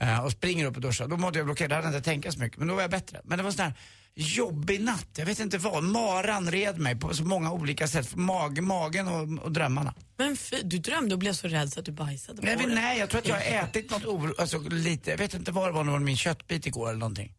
eh, 0.00 0.24
och 0.24 0.32
springer 0.32 0.64
upp 0.66 0.74
och 0.76 0.80
duschar. 0.82 1.08
Då 1.08 1.16
mådde 1.16 1.38
jag 1.38 1.46
blockerad, 1.46 1.70
då 1.70 1.74
hade 1.74 1.86
jag 1.88 1.94
inte 1.94 2.04
tänka 2.10 2.32
så 2.32 2.38
mycket, 2.40 2.58
men 2.58 2.68
då 2.68 2.74
var 2.74 2.82
jag 2.82 2.90
bättre. 2.90 3.20
Men 3.24 3.38
det 3.38 3.44
var 3.44 3.50
sån 3.50 3.64
här 3.64 3.74
jobbig 4.16 4.80
natt, 4.80 5.08
jag 5.16 5.26
vet 5.26 5.40
inte 5.40 5.58
vad. 5.58 5.84
Maran 5.84 6.50
red 6.50 6.78
mig 6.78 6.96
på 6.96 7.14
så 7.14 7.24
många 7.24 7.52
olika 7.52 7.88
sätt, 7.88 8.14
Mag, 8.16 8.62
magen 8.62 9.08
och, 9.08 9.44
och 9.44 9.52
drömmarna. 9.52 9.94
Men 10.16 10.36
fy, 10.36 10.56
du 10.64 10.78
drömde 10.78 11.14
och 11.14 11.18
blev 11.18 11.32
så 11.32 11.48
rädd 11.48 11.72
så 11.72 11.80
att 11.80 11.86
du 11.86 11.92
bajsade 11.92 12.38
på 12.42 12.46
Nej, 12.46 12.56
men 12.56 12.74
nej, 12.74 12.98
jag 12.98 13.10
tror 13.10 13.18
att 13.20 13.28
jag 13.28 13.34
har 13.36 13.42
ätit 13.64 13.90
något 13.90 14.04
oro, 14.04 14.34
alltså 14.38 14.58
lite, 14.58 15.10
jag 15.10 15.18
vet 15.18 15.34
inte 15.34 15.52
vad 15.52 15.68
det 15.68 15.72
var, 15.72 15.84
var 15.84 15.98
min 15.98 16.16
köttbit 16.16 16.66
igår 16.66 16.88
eller 16.88 16.98
någonting. 16.98 17.32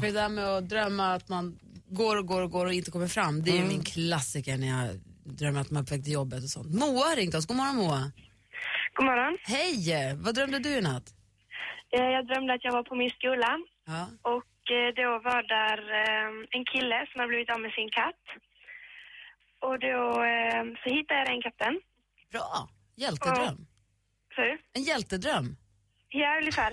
För 0.00 0.06
det 0.06 0.12
där 0.12 0.28
med 0.28 0.44
att 0.44 0.68
drömma 0.68 1.14
att 1.14 1.28
man 1.28 1.58
går 1.88 2.16
och 2.16 2.26
går 2.26 2.42
och 2.42 2.50
går 2.50 2.66
och 2.66 2.72
inte 2.72 2.90
kommer 2.90 3.08
fram, 3.08 3.42
det 3.42 3.50
är 3.50 3.52
ju 3.52 3.58
Mm. 3.58 3.68
min 3.68 3.84
klassiker 3.84 4.56
när 4.58 4.66
jag 4.68 5.00
drömmer 5.24 5.60
att 5.60 5.70
man 5.70 5.82
är 5.82 5.86
på 5.86 5.94
väg 5.94 6.04
till 6.04 6.12
jobbet 6.12 6.42
och 6.42 6.50
sånt. 6.50 6.74
Moa 6.74 7.04
har 7.08 7.16
ringt 7.16 7.34
oss. 7.34 7.46
God 7.46 7.56
morgon 7.56 7.76
Moa. 7.76 8.02
God 8.94 9.06
morgon. 9.06 9.38
Hej! 9.42 10.14
Vad 10.24 10.34
drömde 10.34 10.58
du 10.58 10.68
i 10.78 10.80
natt? 10.80 11.06
Eh, 11.96 12.04
Jag 12.16 12.26
drömde 12.26 12.52
att 12.54 12.64
jag 12.64 12.72
var 12.72 12.82
på 12.82 12.94
min 12.94 13.10
skola 13.10 13.58
Ja. 13.86 14.02
och 14.22 14.70
eh, 14.78 14.88
då 15.00 15.08
var 15.28 15.42
där 15.58 15.78
eh, 16.02 16.28
en 16.56 16.64
kille 16.64 17.06
som 17.12 17.18
hade 17.20 17.28
blivit 17.28 17.50
av 17.50 17.60
med 17.60 17.72
sin 17.72 17.90
katt. 17.90 18.24
Och 19.66 19.78
då 19.78 19.96
så 20.82 20.88
hittade 20.94 21.20
jag 21.20 21.26
den 21.28 21.42
katten. 21.42 21.80
Bra! 22.32 22.68
Hjältedröm. 22.96 23.66
Så, 24.34 24.42
En 24.72 24.82
hjältedröm. 24.82 25.56
ja, 26.08 26.38
ungefär. 26.40 26.72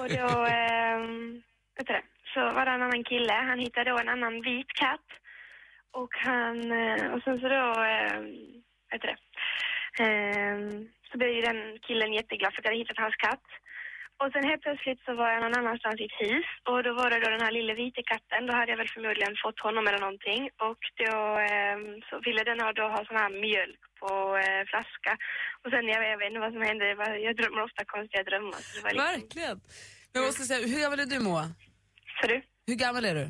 Och 0.00 0.08
då, 0.16 0.26
vet 1.76 1.86
du 1.86 1.92
det, 1.94 2.02
så 2.34 2.40
var 2.40 2.64
det 2.64 2.70
en 2.72 2.82
annan 2.82 3.04
kille. 3.04 3.32
Han 3.32 3.58
hittade 3.58 3.90
då 3.90 3.98
en 3.98 4.08
annan 4.08 4.34
vit 4.42 4.72
katt. 4.80 5.08
Och 5.92 6.14
han, 6.26 6.72
eh, 6.72 7.06
och 7.14 7.22
sen 7.22 7.40
så 7.40 7.48
då, 7.48 7.66
eh, 7.94 8.20
vet 8.90 9.02
du 9.02 9.08
det, 9.08 9.18
eh, 10.04 10.58
så 11.12 11.18
blev 11.18 11.30
ju 11.30 11.42
den 11.42 11.78
killen 11.86 12.12
jätteglad 12.12 12.52
för 12.52 12.60
att 12.60 12.64
jag 12.64 12.70
hade 12.72 12.82
hittat 12.82 13.04
hans 13.04 13.16
katt. 13.16 13.48
Och 14.20 14.32
sen 14.32 14.48
helt 14.50 14.62
plötsligt 14.66 15.00
så 15.06 15.12
var 15.20 15.28
jag 15.32 15.42
någon 15.42 15.58
annanstans 15.60 16.00
i 16.00 16.04
ett 16.08 16.20
hus 16.26 16.48
och 16.68 16.82
då 16.86 16.90
var 17.00 17.10
det 17.10 17.20
då 17.24 17.28
den 17.30 17.46
här 17.46 17.56
lilla 17.58 17.74
vita 17.74 18.02
katten. 18.12 18.46
Då 18.46 18.52
hade 18.58 18.72
jag 18.72 18.80
väl 18.82 18.94
förmodligen 18.96 19.34
fått 19.44 19.60
honom 19.66 19.86
eller 19.86 20.02
någonting 20.06 20.42
och 20.68 20.82
då 21.02 21.14
eh, 21.50 21.76
så 22.08 22.14
ville 22.26 22.42
den 22.48 22.58
då 22.80 22.84
ha 22.94 23.00
sån 23.08 23.20
här 23.22 23.32
mjölk 23.44 23.82
på 24.00 24.10
eh, 24.44 24.62
flaska. 24.70 25.12
Och 25.62 25.70
sen 25.72 25.84
jag, 25.92 26.00
jag 26.12 26.18
vet 26.18 26.28
inte 26.30 26.44
vad 26.46 26.54
som 26.56 26.62
hände, 26.70 26.84
jag 27.26 27.36
drömmer 27.40 27.60
ofta 27.68 27.82
konstiga 27.94 28.22
drömmar. 28.30 28.60
Så 28.66 28.70
det 28.76 28.82
var 28.84 28.90
liksom, 28.90 29.12
Verkligen. 29.14 29.56
Men 30.10 30.16
jag 30.22 30.28
måste 30.28 30.44
säga, 30.50 30.66
hur 30.72 30.80
gammal 30.84 31.00
är 31.04 31.08
du 31.14 31.18
Moa? 31.28 31.46
Så 32.18 32.24
du? 32.32 32.36
Hur 32.70 32.78
gammal 32.84 33.04
är 33.10 33.14
du? 33.20 33.26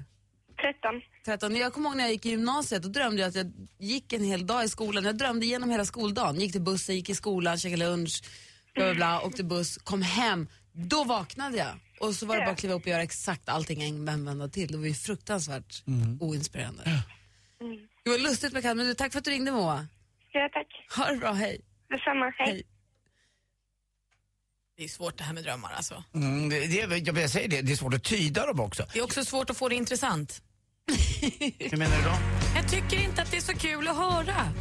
13. 0.62 1.02
13. 1.24 1.56
Jag 1.56 1.72
kommer 1.72 1.88
ihåg 1.88 1.96
när 1.96 2.04
jag 2.04 2.12
gick 2.12 2.26
i 2.26 2.30
gymnasiet, 2.30 2.82
då 2.82 2.88
drömde 2.88 3.22
jag 3.22 3.28
att 3.28 3.34
jag 3.34 3.52
gick 3.78 4.12
en 4.12 4.24
hel 4.24 4.46
dag 4.46 4.64
i 4.64 4.68
skolan. 4.68 5.04
Jag 5.04 5.18
drömde 5.18 5.46
igenom 5.46 5.70
hela 5.70 5.84
skoldagen. 5.84 6.40
Gick 6.40 6.52
till 6.52 6.60
bussen, 6.60 6.94
gick 6.94 7.10
i 7.10 7.14
skolan, 7.14 7.58
käkade 7.58 7.84
lunch, 7.84 8.22
bla 8.74 8.84
bla 8.84 8.94
bla, 8.94 9.20
åkte 9.20 9.44
buss, 9.44 9.78
kom 9.78 10.02
hem. 10.02 10.48
Då 10.72 11.04
vaknade 11.04 11.56
jag. 11.56 11.74
Och 12.00 12.14
så 12.14 12.26
var 12.26 12.36
det 12.36 12.42
bara 12.42 12.50
att 12.50 12.58
kliva 12.58 12.74
upp 12.74 12.82
och 12.82 12.88
göra 12.88 13.02
exakt 13.02 13.48
allting 13.48 13.82
en 13.82 14.04
vända 14.04 14.48
till. 14.48 14.72
Det 14.72 14.78
var 14.78 14.86
ju 14.86 14.94
fruktansvärt 14.94 15.82
oinspirerande. 16.20 16.82
Det 18.04 18.10
var 18.10 18.18
lustigt 18.18 18.52
med 18.52 18.76
men 18.76 18.86
du, 18.86 18.94
tack 18.94 19.12
för 19.12 19.18
att 19.18 19.24
du 19.24 19.30
ringde 19.30 19.52
Moa. 19.52 19.86
Ja, 20.32 20.48
tack. 20.52 20.66
Ha 20.96 21.12
det 21.12 21.16
bra, 21.16 21.32
hej. 21.32 21.60
Detsamma, 21.88 22.32
hej. 22.36 22.62
Det 24.76 24.84
är 24.84 24.88
svårt 24.88 25.18
det 25.18 25.24
här 25.24 25.34
med 25.34 25.44
drömmar 25.44 25.72
alltså. 25.72 26.04
Mm, 26.14 26.48
det, 26.48 26.86
det, 26.86 27.20
jag 27.20 27.30
säga 27.30 27.48
det, 27.48 27.62
det 27.62 27.72
är 27.72 27.76
svårt 27.76 27.94
att 27.94 28.04
tyda 28.04 28.46
dem 28.46 28.60
också. 28.60 28.86
Det 28.92 28.98
är 28.98 29.04
också 29.04 29.24
svårt 29.24 29.50
att 29.50 29.56
få 29.56 29.68
det 29.68 29.74
intressant. 29.74 30.42
Hur 31.58 31.76
menar 31.76 31.96
du 31.96 32.02
då? 32.02 32.14
Jag 32.56 32.68
tycker 32.68 33.04
inte 33.04 33.22
att 33.22 33.30
det 33.30 33.36
är 33.36 33.40
så 33.40 33.52
kul 33.52 33.88
att 33.88 33.96
höra. 33.96 34.52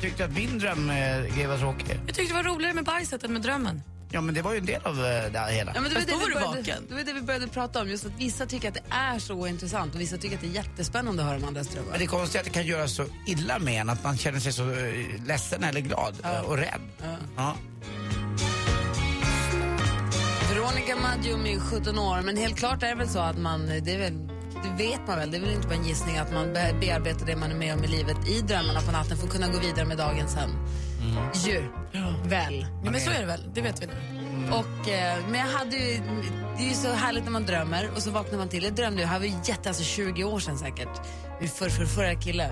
Tyckte 0.00 0.22
du 0.22 0.24
att 0.24 0.36
min 0.36 0.58
drömgrej 0.58 1.46
var 1.46 1.58
tråkig? 1.58 2.00
Jag 2.06 2.14
tyckte 2.14 2.34
det 2.34 2.42
var 2.42 2.54
roligare 2.54 2.74
med 2.74 2.84
bajset 2.84 3.24
än 3.24 3.32
med 3.32 3.42
drömmen. 3.42 3.82
Ja 4.14 4.20
men 4.20 4.34
det 4.34 4.42
var 4.42 4.52
ju 4.52 4.58
en 4.58 4.66
del 4.66 4.82
av 4.84 5.04
eh, 5.04 5.32
det 5.32 5.52
hela. 5.52 5.72
Ja, 5.74 5.80
men 5.80 5.90
det, 5.90 5.98
var 5.98 6.06
det, 6.06 6.12
vi 6.12 6.34
började, 6.34 6.56
vaken. 6.56 6.84
det 6.88 6.94
var 6.94 7.02
det 7.02 7.12
vi 7.12 7.22
började 7.22 7.48
prata 7.48 7.80
om, 7.80 7.88
just 7.88 8.06
att 8.06 8.12
vissa 8.18 8.46
tycker 8.46 8.68
att 8.68 8.74
det 8.74 8.82
är 8.90 9.18
så 9.18 9.46
intressant 9.46 9.94
och 9.94 10.00
vissa 10.00 10.16
tycker 10.16 10.36
att 10.36 10.40
det 10.40 10.48
är 10.48 10.50
jättespännande 10.50 11.22
att 11.22 11.28
höra 11.28 11.38
om 11.38 11.44
andras 11.44 11.68
drömmar. 11.68 11.90
Men 11.90 11.98
det 11.98 12.04
är 12.04 12.08
konstigt 12.08 12.40
att 12.40 12.44
det 12.44 12.52
kan 12.52 12.66
göra 12.66 12.88
så 12.88 13.04
illa 13.26 13.58
med 13.58 13.80
en 13.80 13.90
att 13.90 14.04
man 14.04 14.16
känner 14.16 14.40
sig 14.40 14.52
så 14.52 14.70
eh, 14.70 15.24
ledsen 15.26 15.64
eller 15.64 15.80
glad 15.80 16.14
eh, 16.24 16.40
och 16.40 16.56
rädd. 16.56 16.80
Ja. 17.36 17.56
Veronica 20.50 20.96
Maggio 20.96 21.46
är 21.46 21.60
17 21.60 21.98
år, 21.98 22.22
men 22.22 22.36
helt 22.36 22.56
klart 22.56 22.82
är 22.82 22.88
det 22.88 22.94
väl 22.94 23.08
så 23.08 23.18
att 23.18 23.38
man, 23.38 23.66
det, 23.66 23.92
är 23.92 23.98
väl, 23.98 24.28
det 24.64 24.84
vet 24.84 25.06
man 25.06 25.18
väl, 25.18 25.30
det 25.30 25.36
är 25.36 25.40
väl 25.40 25.50
inte 25.54 25.68
bara 25.68 25.74
en 25.74 25.84
gissning 25.84 26.16
att 26.18 26.32
man 26.32 26.52
be- 26.52 26.76
bearbetar 26.80 27.26
det 27.26 27.36
man 27.36 27.50
är 27.50 27.54
med 27.54 27.74
om 27.74 27.84
i 27.84 27.86
livet 27.86 28.28
i 28.28 28.40
drömmarna 28.40 28.80
på 28.80 28.92
natten 28.92 29.16
för 29.16 29.26
att 29.26 29.32
kunna 29.32 29.48
gå 29.48 29.58
vidare 29.58 29.84
med 29.84 29.96
dagen 29.96 30.28
sen. 30.28 30.50
Ju, 31.46 31.62
väl. 32.24 32.66
Ja, 32.84 32.90
men 32.90 33.00
så 33.00 33.10
är 33.10 33.20
det 33.20 33.26
väl, 33.26 33.50
det 33.54 33.60
vet 33.60 33.82
vi 33.82 33.86
nu. 33.86 33.92
Och, 34.52 34.88
eh, 34.88 35.18
men 35.28 35.40
jag 35.40 35.46
hade 35.46 35.76
ju, 35.76 36.00
det 36.56 36.64
är 36.64 36.68
ju 36.68 36.74
så 36.74 36.92
härligt 36.92 37.24
när 37.24 37.30
man 37.30 37.46
drömmer 37.46 37.90
och 37.96 38.02
så 38.02 38.10
vaknar 38.10 38.38
man 38.38 38.48
till. 38.48 38.64
Jag 38.64 38.74
drömde, 38.74 39.02
det 39.02 39.06
här 39.06 39.18
var 39.18 39.26
ju 39.26 39.34
jätte, 39.44 39.68
alltså 39.68 39.84
20 39.84 40.24
år 40.24 40.40
sedan 40.40 40.58
säkert, 40.58 41.00
min 41.40 41.48
för, 41.48 41.68
för, 41.68 41.84
förra 41.86 42.14
kille. 42.14 42.50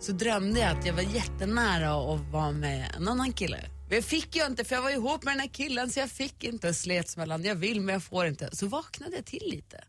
Så 0.00 0.12
drömde 0.12 0.60
jag 0.60 0.78
att 0.78 0.86
jag 0.86 0.94
var 0.94 1.02
jättenära 1.02 2.14
att 2.14 2.20
vara 2.20 2.52
med 2.52 2.94
en 2.96 3.08
annan 3.08 3.32
kille. 3.32 3.58
Men 3.88 3.94
jag 3.94 4.04
fick 4.04 4.36
ju 4.36 4.46
inte 4.46 4.64
för 4.64 4.74
jag 4.74 4.82
var 4.82 4.90
ihop 4.90 5.24
med 5.24 5.32
den 5.34 5.40
här 5.40 5.48
killen 5.48 5.90
så 5.90 6.00
jag 6.00 6.10
fick 6.10 6.44
inte 6.44 6.74
slets 6.74 7.16
mellan 7.16 7.44
jag 7.44 7.54
vill 7.54 7.80
men 7.80 7.92
jag 7.92 8.02
får 8.02 8.26
inte. 8.26 8.56
Så 8.56 8.66
vaknade 8.66 9.16
jag 9.16 9.24
till 9.24 9.42
lite. 9.46 9.84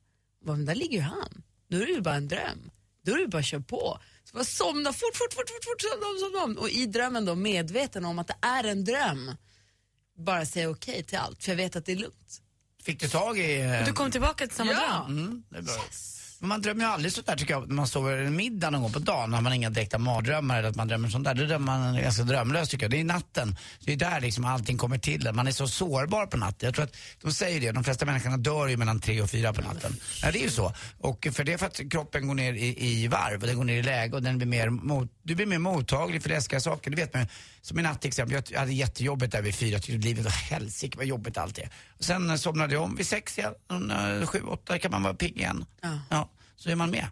Men 0.45 0.65
där 0.65 0.75
ligger 0.75 0.97
ju 0.97 1.01
han. 1.03 1.43
Då 1.69 1.77
är 1.77 1.85
det 1.85 1.91
ju 1.91 2.01
bara 2.01 2.15
en 2.15 2.27
dröm. 2.27 2.71
Då 3.05 3.11
är 3.11 3.15
det 3.15 3.21
ju 3.21 3.27
bara 3.27 3.37
att 3.37 3.45
köra 3.45 3.61
på. 3.61 3.99
Så 4.23 4.37
jag 4.37 4.45
somna 4.45 4.93
fort, 4.93 5.15
fort, 5.15 5.33
fort, 5.33 5.49
fort, 5.49 5.65
fort, 5.65 5.81
somna 5.81 6.07
om, 6.07 6.17
somna 6.19 6.43
om. 6.43 6.57
Och 6.57 6.69
i 6.69 6.85
drömmen 6.85 7.25
då 7.25 7.35
medveten 7.35 8.05
om 8.05 8.19
att 8.19 8.27
det 8.27 8.35
är 8.41 8.63
en 8.63 8.83
dröm. 8.85 9.35
Bara 10.17 10.45
säga 10.45 10.69
okej 10.69 11.03
till 11.03 11.17
allt 11.17 11.43
för 11.43 11.51
jag 11.51 11.57
vet 11.57 11.75
att 11.75 11.85
det 11.85 11.91
är 11.91 11.95
lugnt. 11.95 12.41
Fick 12.83 12.99
du 12.99 13.09
tag 13.09 13.39
i... 13.39 13.59
eh, 13.61 13.85
Du 13.85 13.93
kom 13.93 14.11
tillbaka 14.11 14.47
till 14.47 14.55
samma 14.55 14.71
Ja. 14.71 15.05
dröm? 15.07 15.17
Mm, 15.17 15.43
det 15.49 15.57
är 15.57 15.61
bra. 15.61 15.73
Men 15.75 15.83
man 16.47 16.61
drömmer 16.61 16.83
ju 16.83 16.91
aldrig 16.91 17.13
sådär 17.13 17.35
tycker 17.35 17.53
jag, 17.53 17.67
när 17.67 17.75
man 17.75 17.87
sover 17.87 18.17
en 18.17 18.35
middag 18.35 18.69
någon 18.69 18.81
gång 18.81 18.91
på 18.91 18.99
dagen 18.99 19.33
har 19.33 19.41
man 19.41 19.53
inga 19.53 19.69
direkta 19.69 19.97
mardrömmar 19.97 20.59
eller 20.59 20.69
att 20.69 20.75
man 20.75 20.87
drömmer 20.87 21.09
sånt 21.09 21.25
där. 21.25 21.33
Då 21.33 21.45
drömmer 21.45 21.77
man 21.77 22.01
ganska 22.01 22.23
drömlöst 22.23 22.71
tycker 22.71 22.83
jag. 22.83 22.91
Det 22.91 22.99
är 22.99 23.03
natten, 23.03 23.55
det 23.79 23.93
är 23.93 23.97
där 23.97 24.21
liksom 24.21 24.45
allting 24.45 24.77
kommer 24.77 24.97
till. 24.97 25.31
Man 25.33 25.47
är 25.47 25.51
så 25.51 25.67
sårbar 25.67 26.25
på 26.25 26.37
natten. 26.37 26.67
Jag 26.67 26.75
tror 26.75 26.85
att 26.85 26.97
de 27.21 27.33
säger 27.33 27.61
det, 27.61 27.71
de 27.71 27.83
flesta 27.83 28.05
människorna 28.05 28.37
dör 28.37 28.67
ju 28.67 28.77
mellan 28.77 28.99
tre 28.99 29.21
och 29.21 29.29
fyra 29.29 29.53
på 29.53 29.61
natten. 29.61 29.95
Ja, 30.21 30.31
det 30.31 30.39
är 30.39 30.43
ju 30.43 30.49
så. 30.49 30.73
Och 30.97 31.27
för 31.31 31.43
det 31.43 31.53
är 31.53 31.57
för 31.57 31.65
att 31.65 31.91
kroppen 31.91 32.27
går 32.27 32.35
ner 32.35 32.53
i, 32.53 32.87
i 32.87 33.07
varv 33.07 33.41
och 33.41 33.47
den 33.47 33.57
går 33.57 33.63
ner 33.63 33.79
i 33.79 33.83
läge 33.83 34.15
och 34.15 34.23
den 34.23 34.37
blir 34.37 34.47
mer 34.47 34.69
mot, 34.69 35.11
du 35.23 35.35
blir 35.35 35.45
mer 35.45 35.59
mottaglig 35.59 36.23
för 36.23 36.29
läskiga 36.29 36.59
saker. 36.59 36.91
Det 36.91 36.97
vet 36.97 37.13
man. 37.13 37.27
Som 37.61 37.79
i 37.79 37.81
natt 37.81 38.01
till 38.01 38.07
exempel, 38.07 38.43
jag 38.49 38.59
hade 38.59 38.73
jättejobbigt 38.73 39.31
där 39.31 39.41
vid 39.41 39.55
fyra, 39.55 39.79
tyckte 39.79 40.07
livet 40.07 40.23
var 40.25 40.31
helsike 40.31 40.97
vad 40.97 41.05
jobbigt 41.05 41.37
allt 41.37 41.57
är. 41.57 41.69
Sen 41.99 42.39
somnade 42.39 42.73
jag 42.73 42.83
om 42.83 42.95
vid 42.95 43.07
sex 43.07 43.37
igen, 43.37 43.53
sju, 44.25 44.41
åtta 44.41 44.79
kan 44.79 44.91
man 44.91 45.03
vara 45.03 45.13
pigg 45.13 45.37
igen. 45.37 45.65
Ja. 45.81 45.99
Ja, 46.09 46.28
så 46.59 46.69
är 46.69 46.75
man 46.75 46.91
med. 46.91 47.07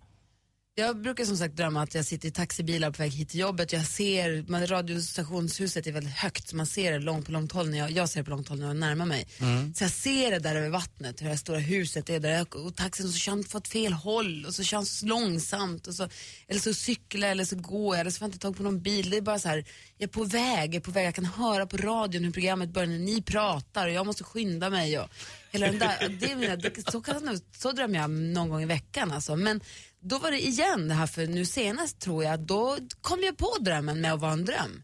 Jag 0.80 1.02
brukar 1.02 1.26
som 1.26 1.38
sagt 1.38 1.56
drömma 1.56 1.82
att 1.82 1.96
jag 1.96 2.06
sitter 2.06 2.28
i 2.28 2.32
taxibilar 2.32 2.92
på 2.92 3.02
väg 3.02 3.12
hit 3.12 3.30
till 3.30 3.40
jobbet. 3.40 3.74
Jag 3.74 3.86
ser, 3.86 4.46
man, 4.48 4.68
radiostationshuset 4.68 5.88
är 5.88 5.92
väldigt 5.92 6.13
högt 6.13 6.48
så 6.48 6.56
man 6.56 6.66
ser 6.66 6.92
det 6.92 7.00
långt 7.00 7.26
på 7.26 7.32
långt 7.32 7.52
håll 7.52 7.70
när 7.70 7.78
jag, 7.78 7.92
jag 7.92 8.10
ser 8.10 8.20
det 8.20 8.24
på 8.24 8.30
långt 8.30 8.48
håll 8.48 8.60
när 8.60 8.68
jag 8.68 8.76
närmar 8.76 9.06
mig. 9.06 9.28
Mm. 9.40 9.74
Så 9.74 9.84
jag 9.84 9.92
ser 9.92 10.32
det 10.32 10.40
där 10.40 10.56
över 10.56 10.70
vattnet, 10.70 11.22
hur 11.22 11.26
det 11.26 11.32
här 11.32 11.38
stora 11.38 11.60
huset 11.60 12.10
är 12.10 12.20
där 12.20 12.56
och 12.56 12.76
taxin 12.76 13.12
så 13.12 13.18
kör 13.18 13.32
han 13.32 13.44
fått 13.44 13.68
fel 13.68 13.94
håll 13.94 14.46
och 14.46 14.56
så 14.56 14.63
kör 14.63 14.78
han 14.78 14.86
så 14.86 15.06
långsamt 15.06 15.88
och 15.88 15.94
så, 15.94 16.10
eller 16.48 16.60
så 16.60 16.74
cyklar 16.74 17.28
jag 17.28 17.32
eller 17.32 17.46
så 17.46 17.56
går 17.56 17.96
jag 17.96 18.02
eller 18.02 18.12
så 18.12 18.18
får 18.18 18.26
jag 18.26 18.30
inte 18.30 18.40
tag 18.40 18.58
på 18.58 18.63
någon 18.63 18.82
bil. 18.82 19.10
Det 19.10 19.18
är 19.18 19.22
bara 19.22 19.40
så 19.40 19.48
här, 19.48 19.66
jag 19.98 20.08
är 20.08 20.13
på 20.13 20.24
väg, 20.24 20.70
jag 20.70 20.76
är 20.76 20.80
på 20.80 20.92
väg, 20.92 21.08
jag 21.08 21.16
kan 21.16 21.26
höra 21.26 21.66
på 21.66 21.78
radion 21.78 22.24
hur 22.24 22.32
programmet 22.32 22.70
börjar 22.70 22.88
när 22.88 23.00
ni 23.00 23.22
pratar 23.22 23.88
och 23.88 23.94
jag 23.94 24.06
måste 24.06 24.24
skynda 24.24 24.70
mig 24.70 25.00
och 25.00 25.10
hela 25.52 25.66
den 25.66 25.80
där, 25.80 26.18
det 26.20 26.32
är 26.32 26.36
mina, 26.36 26.56
det, 26.56 26.92
så, 26.92 27.02
kan, 27.02 27.40
så 27.58 27.72
drömmer 27.72 28.00
jag 28.00 28.10
någon 28.10 28.50
gång 28.50 28.62
i 28.62 28.66
veckan 28.66 29.12
alltså. 29.12 29.36
Men 29.36 29.62
då 30.08 30.20
var 30.20 30.32
det 30.32 30.46
igen 30.46 30.88
det 30.88 30.93
här 30.93 31.08
för 31.08 31.28
nu 31.28 31.46
senast 31.46 32.00
tror 32.00 32.24
jag, 32.24 32.39
då 32.39 32.78
kom 33.02 33.24
jag 33.24 33.38
på 33.38 33.56
drömmen 33.60 34.02
med 34.02 34.13
att 34.13 34.20
vara 34.20 34.32
en 34.32 34.46
dröm. 34.46 34.84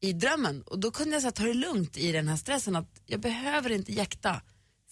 I 0.00 0.12
drömmen. 0.12 0.62
Och 0.62 0.78
då 0.78 0.90
kunde 0.90 1.12
jag 1.12 1.22
så 1.22 1.26
här, 1.26 1.32
ta 1.32 1.44
det 1.44 1.54
lugnt 1.54 1.96
i 1.96 2.12
den 2.12 2.28
här 2.28 2.36
stressen 2.36 2.76
att 2.76 3.00
jag 3.06 3.20
behöver 3.20 3.70
inte 3.72 3.92
jäkta. 3.92 4.40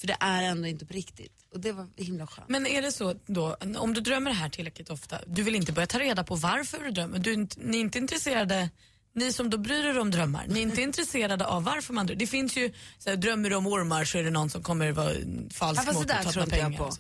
För 0.01 0.07
det 0.07 0.16
är 0.20 0.42
ändå 0.42 0.68
inte 0.68 0.87
på 0.87 0.92
riktigt. 0.94 1.46
Och 1.55 1.61
det 1.61 1.72
var 1.72 1.88
himla 1.96 2.27
skönt. 2.27 2.48
Men 2.48 2.66
är 2.66 2.83
det 2.83 2.92
så 2.92 3.14
då, 3.27 3.57
om 3.77 3.94
du 3.94 4.01
drömmer 4.01 4.31
det 4.31 4.37
här 4.37 4.48
tillräckligt 4.48 4.90
ofta, 4.90 5.18
du 5.27 5.42
vill 5.42 5.55
inte 5.55 5.72
börja 5.72 5.87
ta 5.87 5.98
reda 5.98 6.25
på 6.25 6.35
varför 6.35 6.79
du 6.85 6.90
drömmer? 6.90 7.18
Du, 7.18 7.37
ni 7.57 7.77
är 7.77 7.81
inte 7.81 7.98
intresserade, 7.98 8.70
ni 9.14 9.33
som 9.33 9.51
då 9.51 9.59
bryr 9.59 9.85
er 9.85 9.98
om 9.98 10.11
drömmar, 10.11 10.44
ni 10.48 10.59
är 10.59 10.62
inte 10.62 10.83
intresserade 10.88 11.46
av 11.46 11.64
varför 11.64 11.94
man 11.94 12.07
drömmer? 12.07 12.18
Det 12.20 12.27
finns 12.27 12.57
ju, 12.57 12.72
så 12.98 13.11
här, 13.11 13.16
drömmer 13.16 13.51
du 13.51 13.57
om 13.57 13.66
ormar 13.66 14.05
så 14.05 14.18
är 14.18 14.22
det 14.25 14.31
någon 14.31 14.51
som 14.51 14.62
kommer 14.62 14.92
vara 14.92 15.12
falsk 15.51 15.83
Ja, 15.87 15.92
mot 15.92 16.09
där 16.09 16.22
ta 16.22 16.29
inte 16.29 16.40
jag 16.40 16.51
pengar. 16.51 16.79
på. 16.79 16.92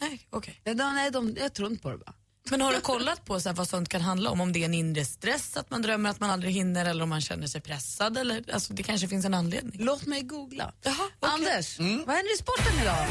Nej, 0.00 0.26
okej. 0.30 0.60
Ja, 0.64 0.74
de, 0.74 0.94
nej, 0.94 1.10
de, 1.10 1.36
jag 1.40 1.54
tror 1.54 1.70
inte 1.70 1.82
på 1.82 1.90
det 1.90 1.98
bara. 1.98 2.12
Men 2.50 2.60
har 2.60 2.72
du 2.72 2.80
kollat 2.80 3.24
på 3.24 3.40
så 3.40 3.48
här, 3.48 3.56
vad 3.56 3.68
sånt 3.68 3.88
kan 3.88 4.00
handla 4.00 4.30
om? 4.30 4.40
Om 4.40 4.52
det 4.52 4.60
är 4.60 4.64
en 4.64 4.74
inre 4.74 5.04
stress, 5.04 5.56
att 5.56 5.70
man 5.70 5.82
drömmer 5.82 6.10
att 6.10 6.20
man 6.20 6.30
aldrig 6.30 6.54
hinner 6.54 6.84
eller 6.86 7.02
om 7.02 7.08
man 7.08 7.20
känner 7.20 7.46
sig 7.46 7.60
pressad. 7.60 8.18
Eller, 8.18 8.44
alltså, 8.52 8.72
det 8.72 8.82
kanske 8.82 9.08
finns 9.08 9.24
en 9.24 9.34
anledning. 9.34 9.84
Låt 9.84 10.06
mig 10.06 10.22
googla. 10.22 10.72
Jaha, 10.82 11.10
Anders, 11.20 11.78
vad 11.78 12.16
händer 12.16 12.34
i 12.34 12.38
sporten 12.38 12.80
idag? 12.82 13.06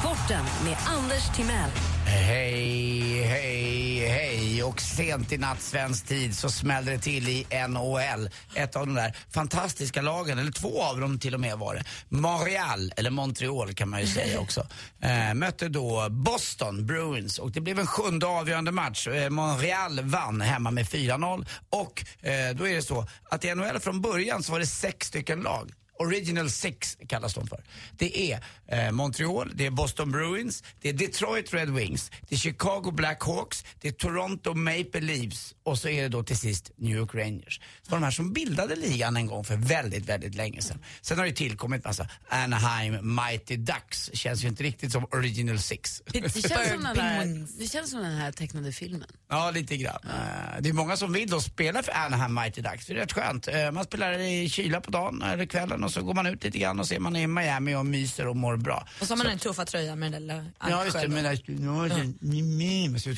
Sporten 0.00 0.44
med 0.64 0.76
Anders 0.86 1.36
Timell. 1.36 1.70
Hej, 2.08 3.22
hej, 3.22 4.08
hej. 4.08 4.62
Och 4.62 4.80
sent 4.80 5.32
i 5.32 5.38
natt 5.38 5.62
svensk 5.62 6.06
tid 6.06 6.36
så 6.36 6.50
smällde 6.50 6.90
det 6.92 6.98
till 6.98 7.28
i 7.28 7.46
NHL. 7.68 8.30
Ett 8.54 8.76
av 8.76 8.86
de 8.86 8.94
där 8.94 9.16
fantastiska 9.30 10.02
lagen, 10.02 10.38
eller 10.38 10.52
två 10.52 10.82
av 10.82 11.00
dem 11.00 11.18
till 11.18 11.34
och 11.34 11.40
med 11.40 11.58
var 11.58 11.74
det. 11.74 11.84
Montreal, 12.08 12.92
eller 12.96 13.10
Montreal 13.10 13.74
kan 13.74 13.88
man 13.88 14.00
ju 14.00 14.06
säga 14.06 14.40
också, 14.40 14.66
eh, 15.02 15.34
mötte 15.34 15.68
då 15.68 16.08
Boston 16.10 16.86
Bruins 16.86 17.38
och 17.38 17.50
det 17.50 17.60
blev 17.60 17.78
en 17.78 17.86
sjunde 17.86 18.26
avgörande 18.26 18.72
match. 18.72 19.06
Eh, 19.08 19.30
Montreal 19.30 20.00
vann 20.00 20.40
hemma 20.40 20.70
med 20.70 20.86
4-0 20.86 21.46
och 21.70 22.04
eh, 22.20 22.56
då 22.56 22.68
är 22.68 22.74
det 22.74 22.82
så 22.82 23.06
att 23.30 23.44
i 23.44 23.54
NHL 23.54 23.80
från 23.80 24.00
början 24.00 24.42
så 24.42 24.52
var 24.52 24.58
det 24.58 24.66
sex 24.66 25.06
stycken 25.06 25.40
lag. 25.40 25.72
Original 25.98 26.50
Six 26.50 26.96
kallas 27.08 27.34
de 27.34 27.46
för. 27.46 27.64
Det 27.98 28.32
är 28.32 28.44
eh, 28.68 28.90
Montreal, 28.92 29.52
det 29.54 29.66
är 29.66 29.70
Boston 29.70 30.10
Bruins, 30.12 30.62
det 30.80 30.88
är 30.88 30.92
Detroit 30.92 31.54
Red 31.54 31.70
Wings, 31.70 32.10
det 32.28 32.34
är 32.34 32.38
Chicago 32.38 32.90
Blackhawks, 32.92 33.64
det 33.80 33.88
är 33.88 33.92
Toronto 33.92 34.54
Maple 34.54 35.00
Leafs 35.00 35.54
och 35.62 35.78
så 35.78 35.88
är 35.88 36.02
det 36.02 36.08
då 36.08 36.22
till 36.22 36.38
sist 36.38 36.70
New 36.76 36.96
York 36.96 37.14
Rangers. 37.14 37.60
Det 37.84 37.90
var 37.90 37.98
de 37.98 38.04
här 38.04 38.10
som 38.10 38.32
bildade 38.32 38.76
ligan 38.76 39.16
en 39.16 39.26
gång 39.26 39.44
för 39.44 39.56
väldigt, 39.56 40.06
väldigt 40.06 40.34
länge 40.34 40.62
sedan. 40.62 40.78
Sen 41.00 41.18
har 41.18 41.24
det 41.26 41.32
tillkommit 41.32 41.84
massa 41.84 42.08
Anaheim 42.28 43.14
Mighty 43.16 43.56
Ducks, 43.56 44.10
känns 44.12 44.44
ju 44.44 44.48
inte 44.48 44.62
riktigt 44.62 44.92
som 44.92 45.04
Original 45.10 45.58
Six. 45.58 46.02
Det, 46.06 46.20
det, 46.20 46.30
känns 46.48 46.68
som 46.70 46.82
den 46.84 46.96
här, 46.98 47.46
det 47.58 47.66
känns 47.66 47.90
som 47.90 48.00
den 48.02 48.16
här 48.16 48.32
tecknade 48.32 48.72
filmen. 48.72 49.08
Ja, 49.30 49.50
lite 49.50 49.76
grann. 49.76 49.98
Eh, 50.04 50.60
Det 50.60 50.68
är 50.68 50.72
många 50.72 50.96
som 50.96 51.12
vill 51.12 51.30
då 51.30 51.40
spela 51.40 51.82
för 51.82 51.92
Anaheim 51.92 52.34
Mighty 52.34 52.60
Ducks. 52.62 52.86
Det 52.86 52.92
är 52.92 52.96
rätt 52.96 53.12
skönt. 53.12 53.48
Eh, 53.48 53.70
Man 53.72 53.84
spelar 53.84 54.18
i 54.18 54.48
kyla 54.48 54.80
på 54.80 54.90
dagen 54.90 55.22
eller 55.22 55.46
kvällen 55.46 55.84
och 55.88 55.92
så 55.92 56.02
går 56.02 56.14
man 56.14 56.26
ut 56.26 56.44
lite 56.44 56.58
grann 56.58 56.80
och 56.80 56.86
ser 56.86 56.98
man 56.98 57.16
är 57.16 57.20
i 57.20 57.26
Miami 57.26 57.74
och 57.74 57.86
myser 57.86 58.26
och 58.26 58.36
mår 58.36 58.56
bra. 58.56 58.86
Och 59.00 59.06
så 59.06 59.12
har 59.12 59.18
man 59.18 59.26
den 59.26 59.38
tuffa 59.38 59.64
tröjan 59.64 59.98
med 59.98 60.12
den 60.12 60.26
där 60.26 60.44
Ja, 60.60 60.84
just 60.84 61.00
det. 61.00 61.08
Men 61.08 61.24
det, 61.24 61.40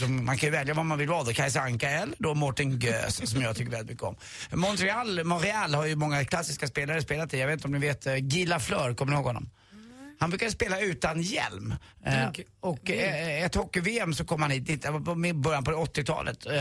ja, 0.01 0.09
man 0.09 0.39
kan 0.39 0.47
ju 0.47 0.51
välja 0.51 0.75
vad 0.75 0.87
man 0.87 0.99
vill 0.99 1.09
vara. 1.09 1.25
då. 1.25 1.33
Kajsa 1.33 1.61
Anka 1.61 1.91
eller 1.91 2.15
då 2.19 2.35
Mårten 2.35 2.79
Gös 2.79 3.31
som 3.31 3.43
jag 3.43 3.57
tycker 3.57 3.71
väldigt 3.71 3.91
mycket 3.91 4.05
om. 4.05 4.17
Montreal, 4.51 5.25
Montreal 5.25 5.75
har 5.75 5.87
ju 5.87 5.97
många 5.97 6.25
klassiska 6.25 6.67
spelare 6.67 7.03
spelat 7.03 7.35
i. 7.35 7.39
Jag 7.39 7.47
vet 7.47 7.55
inte 7.55 7.67
om 7.67 7.73
ni 7.73 7.79
vet 7.79 8.07
uh, 8.07 8.17
Guy 8.17 8.47
Lafleur, 8.47 8.95
kommer 8.95 9.13
ni 9.13 9.17
ihåg 9.17 9.27
honom? 9.27 9.51
Han 10.21 10.31
brukar 10.31 10.51
spela 10.51 10.81
utan 10.81 11.23
hjälm. 11.23 11.75
Eh, 12.05 12.29
och 12.61 12.91
eh, 12.91 13.45
ett 13.45 13.55
hockey-VM 13.55 14.15
så 14.15 14.25
kom 14.25 14.43
han 14.43 14.51
hit, 14.51 14.83
det 14.83 14.91
var 14.91 15.27
i 15.27 15.33
början 15.33 15.65
på 15.65 15.71
80-talet. 15.71 16.47
Eh, 16.47 16.53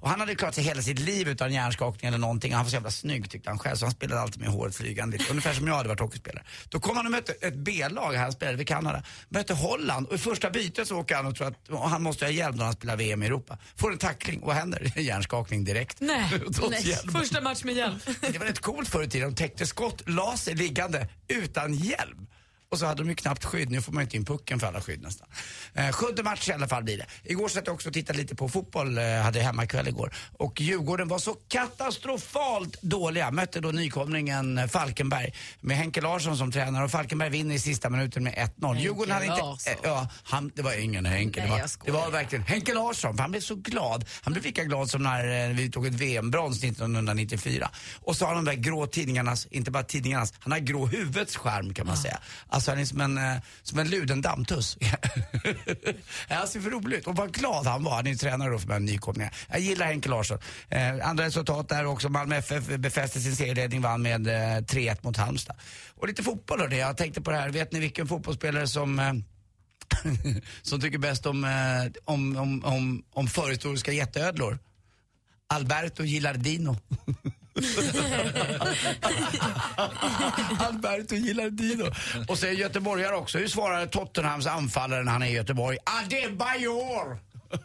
och 0.00 0.10
han 0.10 0.20
hade 0.20 0.34
klarat 0.34 0.54
sig 0.54 0.64
hela 0.64 0.82
sitt 0.82 0.98
liv 0.98 1.28
utan 1.28 1.52
hjärnskakning 1.52 2.08
eller 2.08 2.18
någonting. 2.18 2.52
Han 2.54 2.64
var 2.64 2.70
så 2.70 2.76
jävla 2.76 2.90
snygg 2.90 3.30
tyckte 3.30 3.50
han 3.50 3.58
själv 3.58 3.76
så 3.76 3.84
han 3.84 3.92
spelade 3.92 4.20
alltid 4.20 4.40
med 4.40 4.48
håret 4.48 4.76
flygande. 4.76 5.18
Ungefär 5.30 5.52
som 5.52 5.66
jag 5.66 5.74
hade 5.74 5.88
varit 5.88 6.00
hockeyspelare. 6.00 6.44
Då 6.68 6.80
kom 6.80 6.96
han 6.96 7.06
och 7.06 7.12
mötte 7.12 7.32
ett 7.32 7.54
B-lag, 7.54 8.14
han 8.14 8.32
spelade 8.32 8.58
vid 8.58 8.68
Kanada. 8.68 9.02
Mötte 9.28 9.54
Holland 9.54 10.06
och 10.06 10.14
i 10.14 10.18
första 10.18 10.50
bytet 10.50 10.88
så 10.88 10.98
åker 10.98 11.16
han 11.16 11.26
och 11.26 11.36
tror 11.36 11.46
att 11.46 11.68
och 11.68 11.90
han 11.90 12.02
måste 12.02 12.24
ha 12.24 12.30
hjälm 12.30 12.56
när 12.56 12.64
han 12.64 12.74
spelar 12.74 12.96
VM 12.96 13.22
i 13.22 13.26
Europa. 13.26 13.58
Får 13.76 13.92
en 13.92 13.98
tackling 13.98 14.40
vad 14.44 14.56
händer? 14.56 14.92
Hjärnskakning 15.00 15.64
direkt. 15.64 16.00
Nej, 16.00 16.30
Nej. 16.70 16.96
första 17.12 17.40
match 17.40 17.64
med 17.64 17.74
hjälm. 17.74 17.98
Det 18.20 18.38
var 18.38 18.46
rätt 18.46 18.60
coolt 18.60 18.88
förr 18.88 19.02
i 19.02 19.08
tiden. 19.08 19.30
De 19.30 19.36
täckte 19.36 19.66
skott, 19.66 20.02
la 20.06 20.36
sig 20.36 20.54
liggande 20.54 21.08
utan 21.28 21.74
hjälm. 21.74 22.26
Och 22.74 22.80
så 22.80 22.86
hade 22.86 23.02
de 23.02 23.08
ju 23.08 23.14
knappt 23.14 23.44
skydd. 23.44 23.70
Nu 23.70 23.82
får 23.82 23.92
man 23.92 24.00
ju 24.00 24.04
inte 24.04 24.16
in 24.16 24.24
pucken 24.24 24.60
för 24.60 24.66
alla 24.66 24.80
skydd 24.80 25.02
nästan. 25.02 25.28
Eh, 25.74 25.92
sjunde 25.92 26.22
match 26.22 26.48
i 26.48 26.52
alla 26.52 26.68
fall 26.68 26.84
blir 26.84 26.98
det. 26.98 27.06
Igår 27.22 27.48
satt 27.48 27.66
jag 27.66 27.74
också 27.74 27.88
och 27.88 27.94
tittade 27.94 28.18
lite 28.18 28.34
på 28.34 28.48
fotboll, 28.48 28.98
eh, 28.98 29.04
hade 29.04 29.40
hemmakväll 29.40 29.88
igår. 29.88 30.14
Och 30.32 30.60
Djurgården 30.60 31.08
var 31.08 31.18
så 31.18 31.34
katastrofalt 31.48 32.82
dåliga. 32.82 33.30
Mötte 33.30 33.60
då 33.60 33.68
nykomlingen 33.68 34.68
Falkenberg 34.68 35.34
med 35.60 35.76
Henke 35.76 36.00
Larsson 36.00 36.36
som 36.36 36.52
tränare 36.52 36.84
och 36.84 36.90
Falkenberg 36.90 37.30
vinner 37.30 37.54
i 37.54 37.58
sista 37.58 37.90
minuten 37.90 38.24
med 38.24 38.50
1-0. 38.58 38.78
Djurgården 38.78 39.12
hade 39.12 39.26
inte... 39.26 39.70
Eh, 39.70 39.76
ja, 39.82 40.08
han, 40.22 40.52
det 40.54 40.62
var 40.62 40.80
ingen 40.80 41.06
Henke. 41.06 41.40
Nej, 41.40 41.48
det, 41.48 41.52
var, 41.52 41.70
det 41.84 41.92
var 41.92 42.10
verkligen 42.10 42.44
Henke 42.44 42.74
Larsson. 42.74 43.16
För 43.16 43.22
han 43.22 43.30
blev 43.30 43.40
så 43.40 43.54
glad. 43.54 44.04
Han 44.22 44.32
blev 44.32 44.44
lika 44.44 44.64
glad 44.64 44.90
som 44.90 45.02
när 45.02 45.48
eh, 45.48 45.56
vi 45.56 45.70
tog 45.70 45.86
ett 45.86 45.94
VM-brons 45.94 46.64
1994. 46.64 47.70
Och 48.00 48.16
så 48.16 48.24
har 48.24 48.34
han 48.34 48.44
de 48.44 48.50
där 48.50 48.62
grå 48.62 48.86
tidningarnas, 48.86 49.46
inte 49.50 49.70
bara 49.70 49.82
tidningarnas, 49.82 50.32
han 50.38 50.52
har 50.52 50.58
grå 50.58 50.86
huvudets 50.86 51.36
skärm 51.36 51.74
kan 51.74 51.86
man 51.86 51.96
säga. 51.96 52.18
Alltså 52.48 52.63
Alltså, 52.68 52.96
han 52.96 53.04
är 53.04 53.08
som 53.08 53.18
en, 53.18 53.34
eh, 53.36 53.42
som 53.62 53.78
en 53.78 53.88
luden 53.88 54.22
dammtuss. 54.22 54.78
han 56.28 56.48
ser 56.48 56.60
för 56.60 56.70
roligt 56.70 56.98
ut. 56.98 57.06
Och 57.06 57.16
vad 57.16 57.34
glad 57.34 57.66
han 57.66 57.84
var. 57.84 57.96
Han 57.96 58.06
är 58.06 58.10
ju 58.10 58.16
tränare 58.16 58.50
då 58.50 58.58
för 58.58 58.68
de 58.68 58.84
nykomlingar. 58.84 59.34
Jag 59.48 59.60
gillar 59.60 59.86
Henke 59.86 60.08
Larsson. 60.08 60.38
Eh, 60.68 61.08
andra 61.08 61.24
resultat 61.24 61.68
där 61.68 61.86
också. 61.86 62.08
Malmö 62.08 62.36
FF 62.36 62.66
befäste 62.66 63.20
sin 63.20 63.36
serieledning, 63.36 63.82
vann 63.82 64.02
med 64.02 64.26
eh, 64.26 64.60
3-1 64.60 64.98
mot 65.00 65.16
Halmstad. 65.16 65.56
Och 65.96 66.08
lite 66.08 66.22
fotboll 66.22 66.60
hörde 66.60 66.76
jag. 66.76 66.88
Jag 66.88 66.96
tänkte 66.96 67.20
på 67.20 67.30
det 67.30 67.36
här. 67.36 67.50
Vet 67.50 67.72
ni 67.72 67.80
vilken 67.80 68.06
fotbollsspelare 68.06 68.68
som 68.68 68.98
eh, 68.98 69.12
som 70.62 70.80
tycker 70.80 70.98
bäst 70.98 71.26
om, 71.26 71.44
eh, 71.44 71.92
om, 72.04 72.36
om, 72.36 72.64
om, 72.64 73.04
om 73.12 73.26
förhistoriska 73.26 73.92
jätteödlor. 73.92 74.58
Alberto 75.46 76.04
Gillardino. 76.04 76.76
Alberto 80.58 81.14
Gilardino. 81.14 81.84
Och 82.28 82.38
så 82.38 82.46
är 82.46 82.50
göteborgare 82.50 83.16
också. 83.16 83.38
Hur 83.38 83.48
svarar 83.48 83.86
Tottenhams 83.86 84.46
anfallare 84.46 85.02
när 85.02 85.12
han 85.12 85.22
är 85.22 85.26
i 85.26 85.32
Göteborg? 85.32 85.78
Adebayor! 85.84 87.18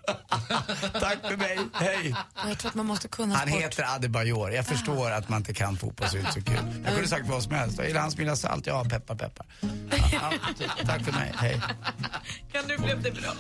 Tack 1.00 1.18
för 1.28 1.38
mig, 1.38 1.60
hej. 1.74 2.16
Jag 2.48 2.58
tror 2.60 2.70
att 2.70 2.76
man 2.76 2.86
måste 2.86 3.08
kunna 3.08 3.36
Han 3.36 3.48
sport. 3.48 3.62
heter 3.62 3.96
Adebayor. 3.96 4.52
Jag 4.52 4.66
förstår 4.66 5.12
att 5.12 5.30
man 5.30 5.38
inte 5.38 5.54
kan 5.54 5.78
fotboll 5.78 6.08
så 6.08 6.14
det 6.16 6.20
är 6.20 6.22
inte 6.22 6.34
så 6.34 6.42
kul. 6.42 6.84
Jag 6.86 6.94
kunde 6.94 7.08
sagt 7.08 7.28
vad 7.28 7.44
som 7.44 7.52
helst. 7.54 7.78
Jag 7.78 7.88
gillar 7.88 8.02
hans 8.02 8.18
mina 8.18 8.36
salt. 8.36 8.68
Ja, 8.68 8.86
peppar 8.90 9.16
peppar. 9.16 9.46
Ja, 10.12 10.32
ja, 10.60 10.68
tack 10.86 11.04
för 11.06 11.12
mig, 11.12 11.34
hej. 11.36 11.62
Kan 12.52 12.66
nu 12.68 12.78
blev 12.78 13.02
det 13.02 13.12
bra. 13.12 13.34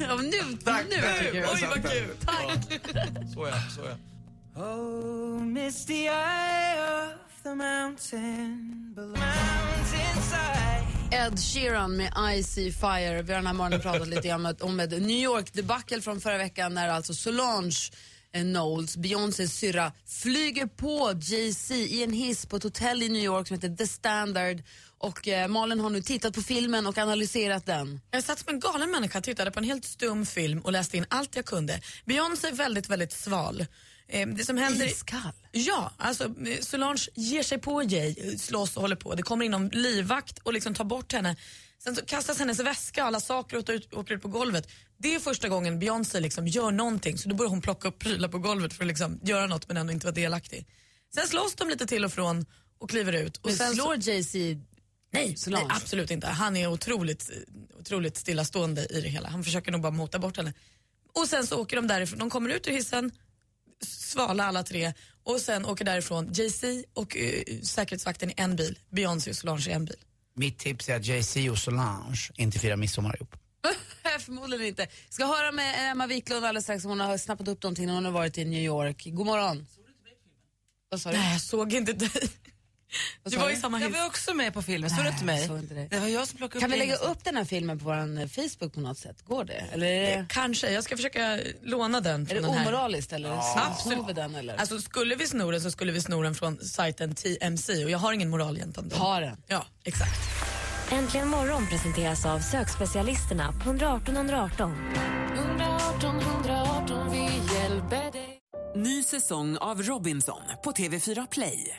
Ja, 0.00 0.16
men 0.16 0.26
nu, 0.26 0.58
Tack. 0.64 0.84
nu 0.90 0.96
jag 1.38 1.50
Oj, 1.54 1.66
vad 1.68 1.90
kul. 1.90 2.16
Så 3.34 3.48
ja, 3.48 3.54
så 3.74 3.80
ja. 3.84 3.96
Oh, 4.56 5.40
misty 5.44 6.06
eye 6.08 6.76
of 7.04 7.42
the 7.42 7.54
mountain 7.54 8.92
below. 8.94 9.16
Mountainside. 9.16 10.86
Ed 11.12 11.38
Sheeran 11.38 11.96
med 11.96 12.12
I 12.36 12.42
See 12.42 12.72
Fire. 12.72 13.22
Vi 13.22 13.32
har 13.32 13.38
den 13.38 13.46
här 13.46 13.54
morgonen 13.54 13.80
pratat 13.80 14.08
lite 14.08 14.32
om 14.34 14.46
ett- 14.46 14.62
om 14.62 14.80
ett 14.80 14.90
New 14.90 15.10
York-debacle 15.24 16.00
från 16.00 16.20
förra 16.20 16.38
veckan 16.38 16.74
när 16.74 16.88
alltså 16.88 17.14
Solange 17.14 17.90
eh, 18.32 18.42
Knowles, 18.42 18.96
Beyoncés 18.96 19.52
syrra, 19.58 19.92
flyger 20.06 20.66
på 20.66 21.12
Jay-Z 21.20 21.74
i 21.74 22.02
en 22.02 22.12
hiss 22.12 22.46
på 22.46 22.56
ett 22.56 22.62
hotell 22.62 23.02
i 23.02 23.08
New 23.08 23.22
York 23.24 23.48
som 23.48 23.54
heter 23.54 23.76
The 23.76 23.86
Standard. 23.86 24.62
Och 24.98 25.28
eh, 25.28 25.48
Malin 25.48 25.80
har 25.80 25.90
nu 25.90 26.02
tittat 26.02 26.34
på 26.34 26.42
filmen 26.42 26.86
och 26.86 26.98
analyserat 26.98 27.66
den. 27.66 28.00
Jag 28.10 28.24
satt 28.24 28.38
som 28.38 28.48
en 28.54 28.60
galen 28.60 28.90
människa, 28.90 29.20
tittade 29.20 29.50
på 29.50 29.58
en 29.58 29.64
helt 29.64 29.84
stum 29.84 30.26
film 30.26 30.58
och 30.60 30.72
läste 30.72 30.96
in 30.96 31.06
allt 31.08 31.36
jag 31.36 31.44
kunde. 31.44 31.80
Beyoncé 32.04 32.48
är 32.48 32.52
väldigt, 32.52 32.88
väldigt 32.88 33.12
sval. 33.12 33.66
Eh, 34.12 34.28
Det 34.28 34.44
som 34.44 34.56
händer... 34.56 34.86
Iskall? 34.86 35.32
Ja, 35.52 35.92
alltså 35.96 36.24
eh, 36.24 36.60
Solange 36.60 37.06
ger 37.14 37.42
sig 37.42 37.58
på 37.58 37.82
Jay, 37.82 38.38
slåss 38.38 38.76
och 38.76 38.82
håller 38.82 38.96
på. 38.96 39.14
Det 39.14 39.22
kommer 39.22 39.44
in 39.44 39.50
någon 39.50 39.68
livvakt 39.68 40.38
och 40.38 40.52
liksom 40.52 40.74
tar 40.74 40.84
bort 40.84 41.12
henne. 41.12 41.36
Sen 41.78 41.96
så 41.96 42.04
kastas 42.04 42.38
hennes 42.38 42.60
väska 42.60 43.02
och 43.02 43.06
alla 43.06 43.20
saker 43.20 43.56
och 43.56 43.64
ut, 43.68 43.94
åker 43.94 44.14
ut 44.14 44.22
på 44.22 44.28
golvet. 44.28 44.68
Det 44.98 45.14
är 45.14 45.18
första 45.18 45.48
gången 45.48 45.78
Beyoncé 45.78 46.20
liksom 46.20 46.46
gör 46.46 46.70
någonting 46.70 47.18
så 47.18 47.28
då 47.28 47.34
börjar 47.34 47.50
hon 47.50 47.60
plocka 47.60 47.88
upp 47.88 47.98
prylar 47.98 48.28
på 48.28 48.38
golvet 48.38 48.72
för 48.72 48.84
att 48.84 48.88
liksom 48.88 49.20
göra 49.22 49.46
något 49.46 49.68
men 49.68 49.76
ändå 49.76 49.92
inte 49.92 50.06
vara 50.06 50.14
delaktig. 50.14 50.66
Sen 51.14 51.26
slåss 51.26 51.54
de 51.54 51.68
lite 51.68 51.86
till 51.86 52.04
och 52.04 52.12
från 52.12 52.46
och 52.78 52.90
kliver 52.90 53.12
ut. 53.12 53.36
Och 53.36 53.46
Men 53.46 53.56
sen 53.56 53.74
slår 53.74 54.00
så, 54.00 54.10
Jay-Z 54.10 54.38
nej, 55.12 55.36
nej, 55.46 55.66
absolut 55.68 56.10
inte. 56.10 56.26
Han 56.26 56.56
är 56.56 56.66
otroligt, 56.66 57.30
otroligt 57.80 58.16
stillastående 58.16 58.86
i 58.86 59.00
det 59.00 59.08
hela. 59.08 59.28
Han 59.28 59.44
försöker 59.44 59.72
nog 59.72 59.80
bara 59.80 59.92
mota 59.92 60.18
bort 60.18 60.36
henne. 60.36 60.52
Och 61.14 61.28
sen 61.28 61.46
så 61.46 61.60
åker 61.60 61.76
de 61.76 61.86
därifrån. 61.86 62.18
De 62.18 62.30
kommer 62.30 62.50
ut 62.50 62.68
ur 62.68 62.72
hissen, 62.72 63.10
svala 63.86 64.44
alla 64.44 64.62
tre 64.62 64.92
och 65.24 65.40
sen 65.40 65.64
åker 65.64 65.84
därifrån 65.84 66.32
Jay-Z 66.32 66.84
och 66.94 67.16
eh, 67.16 67.42
säkerhetsvakten 67.62 68.30
i 68.30 68.34
en 68.36 68.56
bil, 68.56 68.78
Beyoncé 68.90 69.30
och 69.30 69.36
Solange 69.36 69.70
i 69.70 69.72
en 69.72 69.84
bil. 69.84 69.96
Mitt 70.34 70.58
tips 70.58 70.88
är 70.88 70.96
att 70.96 71.06
Jay-Z 71.06 71.50
och 71.50 71.58
Solange 71.58 72.30
inte 72.36 72.58
firar 72.58 72.76
midsommar 72.76 73.16
ihop. 73.16 73.36
Förmodligen 74.20 74.66
inte. 74.66 74.86
Ska 75.08 75.26
höra 75.26 75.52
med 75.52 75.90
Emma 75.90 76.06
Wiklund 76.06 76.44
alldeles 76.44 76.64
strax. 76.64 76.84
Hon 76.84 77.00
har 77.00 77.18
snappat 77.18 77.48
upp 77.48 77.62
någonting 77.62 77.86
när 77.86 77.94
hon 77.94 78.04
har 78.04 78.12
varit 78.12 78.38
i 78.38 78.44
New 78.44 78.62
York. 78.62 79.04
God 79.04 79.26
morgon. 79.26 79.66
Vad 80.90 81.00
sa 81.00 81.10
du? 81.10 81.16
Nej, 81.16 81.32
jag 81.32 81.40
såg 81.40 81.72
inte 81.72 81.92
dig. 81.92 82.30
Du 83.24 83.36
var 83.36 83.50
i 83.50 83.56
samma 83.56 83.80
Jag 83.80 83.88
hiss. 83.88 83.98
var 83.98 84.06
också 84.06 84.34
med 84.34 84.54
på 84.54 84.62
filmen, 84.62 84.90
såg 84.90 85.04
du 85.04 85.08
inte 85.08 85.24
mig? 85.24 85.46
jag 85.46 85.58
inte 85.58 85.74
det. 85.74 85.86
Det 85.90 85.98
var 85.98 86.06
jag 86.08 86.28
som 86.28 86.36
plockade 86.38 86.58
upp 86.58 86.60
Kan 86.62 86.70
vi 86.70 86.76
lägga 86.78 86.96
upp 86.96 87.24
den 87.24 87.36
här 87.36 87.44
filmen 87.44 87.78
på 87.78 87.84
vår 87.84 88.28
Facebook 88.28 88.74
på 88.74 88.80
något 88.80 88.98
sätt? 88.98 89.22
Går 89.24 89.44
det? 89.44 89.64
Eller 89.72 89.86
är 89.86 90.16
det, 90.18 90.26
Kanske, 90.28 90.70
jag 90.72 90.84
ska 90.84 90.96
försöka 90.96 91.38
låna 91.62 92.00
den 92.00 92.22
är 92.22 92.26
det 92.26 92.34
den 92.40 92.44
här. 92.44 92.60
omoraliskt 92.66 93.12
eller 93.12 93.28
Ja. 93.28 93.76
snor 93.82 94.06
vi 94.06 94.12
den 94.12 94.34
eller? 94.34 94.56
Alltså 94.56 94.80
skulle 94.80 95.14
vi 95.14 95.26
sno 95.26 95.50
den 95.50 95.60
så 95.60 95.70
skulle 95.70 95.92
vi 95.92 96.00
sno 96.00 96.22
den 96.22 96.34
från 96.34 96.58
sajten 96.58 97.14
TMC 97.14 97.84
och 97.84 97.90
jag 97.90 97.98
har 97.98 98.12
ingen 98.12 98.30
moral 98.30 98.56
gentemot 98.56 98.90
dem. 98.90 98.98
Ta 99.00 99.20
den. 99.20 99.36
Ja, 99.46 99.64
exakt. 99.84 100.20
Äntligen 100.92 101.28
morgon 101.28 101.66
presenteras 101.66 102.26
av 102.26 102.38
sökspecialisterna 102.40 103.52
på 103.52 103.58
118 103.70 104.16
118. 104.16 104.74
118 105.34 106.20
118, 106.20 107.10
vi 107.12 107.54
hjälper 107.54 108.12
dig. 108.12 108.38
Ny 108.76 109.02
säsong 109.02 109.56
av 109.56 109.82
Robinson 109.82 110.42
på 110.64 110.72
TV4 110.72 111.28
Play. 111.30 111.78